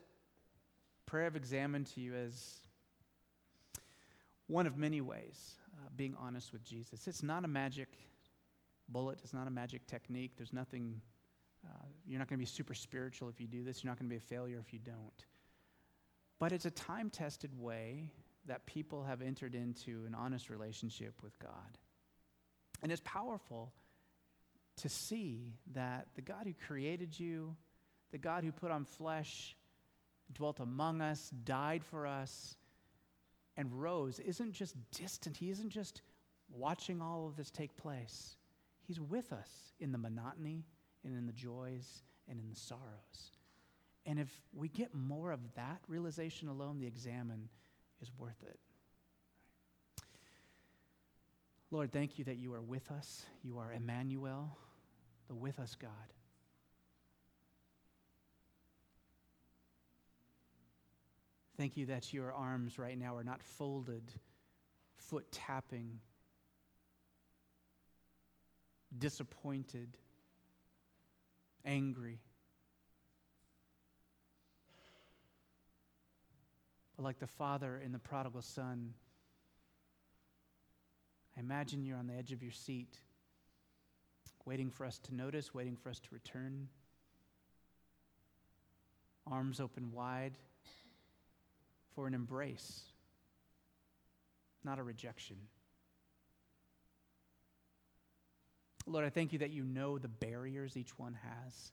prayer 1.07 1.27
of 1.27 1.35
examen 1.35 1.85
to 1.85 2.01
you 2.01 2.15
as 2.15 2.64
one 4.47 4.67
of 4.67 4.77
many 4.77 5.01
ways, 5.01 5.55
uh, 5.75 5.89
being 5.97 6.15
honest 6.21 6.53
with 6.53 6.65
Jesus. 6.65 7.07
It's 7.07 7.23
not 7.23 7.45
a 7.45 7.49
magic 7.49 7.89
bullet, 8.89 9.21
it's 9.23 9.33
not 9.33 9.47
a 9.47 9.51
magic 9.51 9.87
technique. 9.87 10.33
There's 10.37 10.53
nothing, 10.53 11.01
uh, 11.65 11.87
you're 12.07 12.19
not 12.19 12.29
going 12.29 12.39
to 12.39 12.43
be 12.43 12.47
super 12.47 12.75
spiritual 12.75 13.29
if 13.29 13.41
you 13.41 13.47
do 13.47 13.65
this, 13.65 13.83
you're 13.83 13.91
not 13.91 13.99
going 13.99 14.09
to 14.09 14.15
be 14.15 14.19
a 14.19 14.21
failure 14.21 14.63
if 14.65 14.73
you 14.73 14.79
don't. 14.79 15.25
But 16.39 16.53
it's 16.53 16.67
a 16.67 16.71
time 16.71 17.11
tested 17.11 17.59
way 17.59 18.11
that 18.47 18.67
people 18.67 19.05
have 19.05 19.23
entered 19.23 19.55
into 19.55 20.05
an 20.07 20.15
honest 20.15 20.51
relationship 20.51 21.15
with 21.23 21.39
God. 21.39 21.79
And 22.83 22.93
it's 22.93 23.03
powerful 23.05 23.73
to 24.77 24.89
see 24.89 25.55
that 25.73 26.09
the 26.17 26.23
God 26.23 26.43
who 26.45 26.53
created 26.67 27.19
you, 27.19 27.57
the 28.13 28.19
God 28.19 28.45
who 28.45 28.53
put 28.53 28.71
on 28.71 28.85
flesh, 28.85 29.57
dwelt 30.33 30.61
among 30.61 31.01
us, 31.01 31.31
died 31.45 31.85
for 31.85 32.07
us, 32.07 32.57
and 33.57 33.73
rose 33.73 34.19
isn't 34.21 34.53
just 34.53 34.75
distant. 34.91 35.37
He 35.37 35.51
isn't 35.51 35.71
just 35.71 36.03
watching 36.51 37.01
all 37.01 37.27
of 37.27 37.37
this 37.37 37.51
take 37.51 37.77
place. 37.77 38.37
He's 38.87 39.01
with 39.01 39.33
us 39.33 39.49
in 39.81 39.93
the 39.93 39.99
monotony 39.99 40.65
and 41.05 41.17
in 41.17 41.27
the 41.27 41.33
joys 41.33 42.03
and 42.29 42.39
in 42.39 42.51
the 42.51 42.57
sorrows. 42.57 43.33
And 44.07 44.19
if 44.19 44.29
we 44.53 44.69
get 44.69 44.95
more 44.95 45.33
of 45.33 45.41
that 45.55 45.81
realization 45.89 46.49
alone, 46.49 46.79
the 46.79 46.87
examen 46.87 47.49
is 48.03 48.11
worth 48.19 48.43
it. 48.43 48.59
Lord, 51.71 51.91
thank 51.91 52.19
you 52.19 52.25
that 52.27 52.37
you 52.37 52.53
are 52.55 52.61
with 52.61 52.91
us. 52.91 53.25
You 53.43 53.59
are 53.59 53.73
Emmanuel, 53.73 54.57
the 55.29 55.35
with 55.35 55.59
us 55.59 55.75
God. 55.75 55.91
Thank 61.57 61.77
you 61.77 61.87
that 61.87 62.13
your 62.13 62.33
arms 62.33 62.79
right 62.79 62.99
now 62.99 63.17
are 63.17 63.23
not 63.23 63.43
folded, 63.43 64.03
foot 64.97 65.31
tapping, 65.31 66.01
disappointed, 68.99 69.97
angry. 71.65 72.19
But 76.97 77.05
like 77.05 77.21
the 77.21 77.29
father 77.29 77.81
in 77.85 77.93
the 77.93 78.01
prodigal 78.01 78.43
son, 78.43 78.95
I 81.37 81.41
imagine 81.41 81.85
you're 81.85 81.99
on 81.99 82.09
the 82.09 82.15
edge 82.15 82.33
of 82.33 82.43
your 82.43 82.53
seat, 82.53 82.99
waiting 84.45 84.71
for 84.71 84.87
us 84.87 84.99
to 85.01 85.15
notice, 85.15 85.55
waiting 85.55 85.77
for 85.77 85.89
us 85.91 86.01
to 86.01 86.09
return. 86.11 86.69
Arms 89.31 89.61
open 89.61 89.93
wide 89.93 90.37
for 91.95 92.07
an 92.07 92.15
embrace, 92.15 92.83
not 94.65 94.79
a 94.79 94.83
rejection. 94.83 95.37
Lord, 98.87 99.05
I 99.05 99.11
thank 99.11 99.33
you 99.33 99.39
that 99.39 99.51
you 99.51 99.65
know 99.65 99.99
the 99.99 100.09
barriers 100.09 100.77
each 100.77 100.99
one 100.99 101.17
has. 101.23 101.73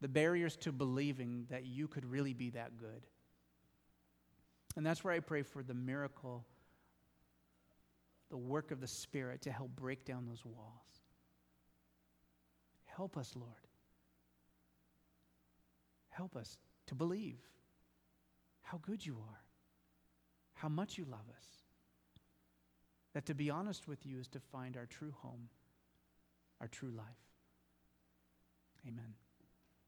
The 0.00 0.08
barriers 0.08 0.56
to 0.58 0.72
believing 0.72 1.46
that 1.50 1.66
you 1.66 1.88
could 1.88 2.04
really 2.04 2.32
be 2.32 2.50
that 2.50 2.78
good. 2.78 3.06
And 4.76 4.86
that's 4.86 5.02
where 5.02 5.12
I 5.12 5.20
pray 5.20 5.42
for 5.42 5.62
the 5.62 5.74
miracle, 5.74 6.46
the 8.30 8.36
work 8.36 8.70
of 8.70 8.80
the 8.80 8.86
Spirit 8.86 9.42
to 9.42 9.52
help 9.52 9.70
break 9.74 10.04
down 10.04 10.24
those 10.26 10.44
walls. 10.44 11.02
Help 12.86 13.16
us, 13.16 13.32
Lord. 13.34 13.52
Help 16.10 16.36
us 16.36 16.58
to 16.86 16.94
believe 16.94 17.38
how 18.70 18.78
good 18.82 19.04
you 19.04 19.14
are, 19.14 19.40
how 20.54 20.68
much 20.68 20.98
you 20.98 21.04
love 21.04 21.28
us. 21.34 21.46
That 23.14 23.24
to 23.26 23.34
be 23.34 23.48
honest 23.48 23.88
with 23.88 24.04
you 24.04 24.18
is 24.18 24.28
to 24.28 24.40
find 24.40 24.76
our 24.76 24.84
true 24.84 25.14
home, 25.22 25.48
our 26.60 26.68
true 26.68 26.90
life. 26.90 27.06
Amen. 28.86 29.14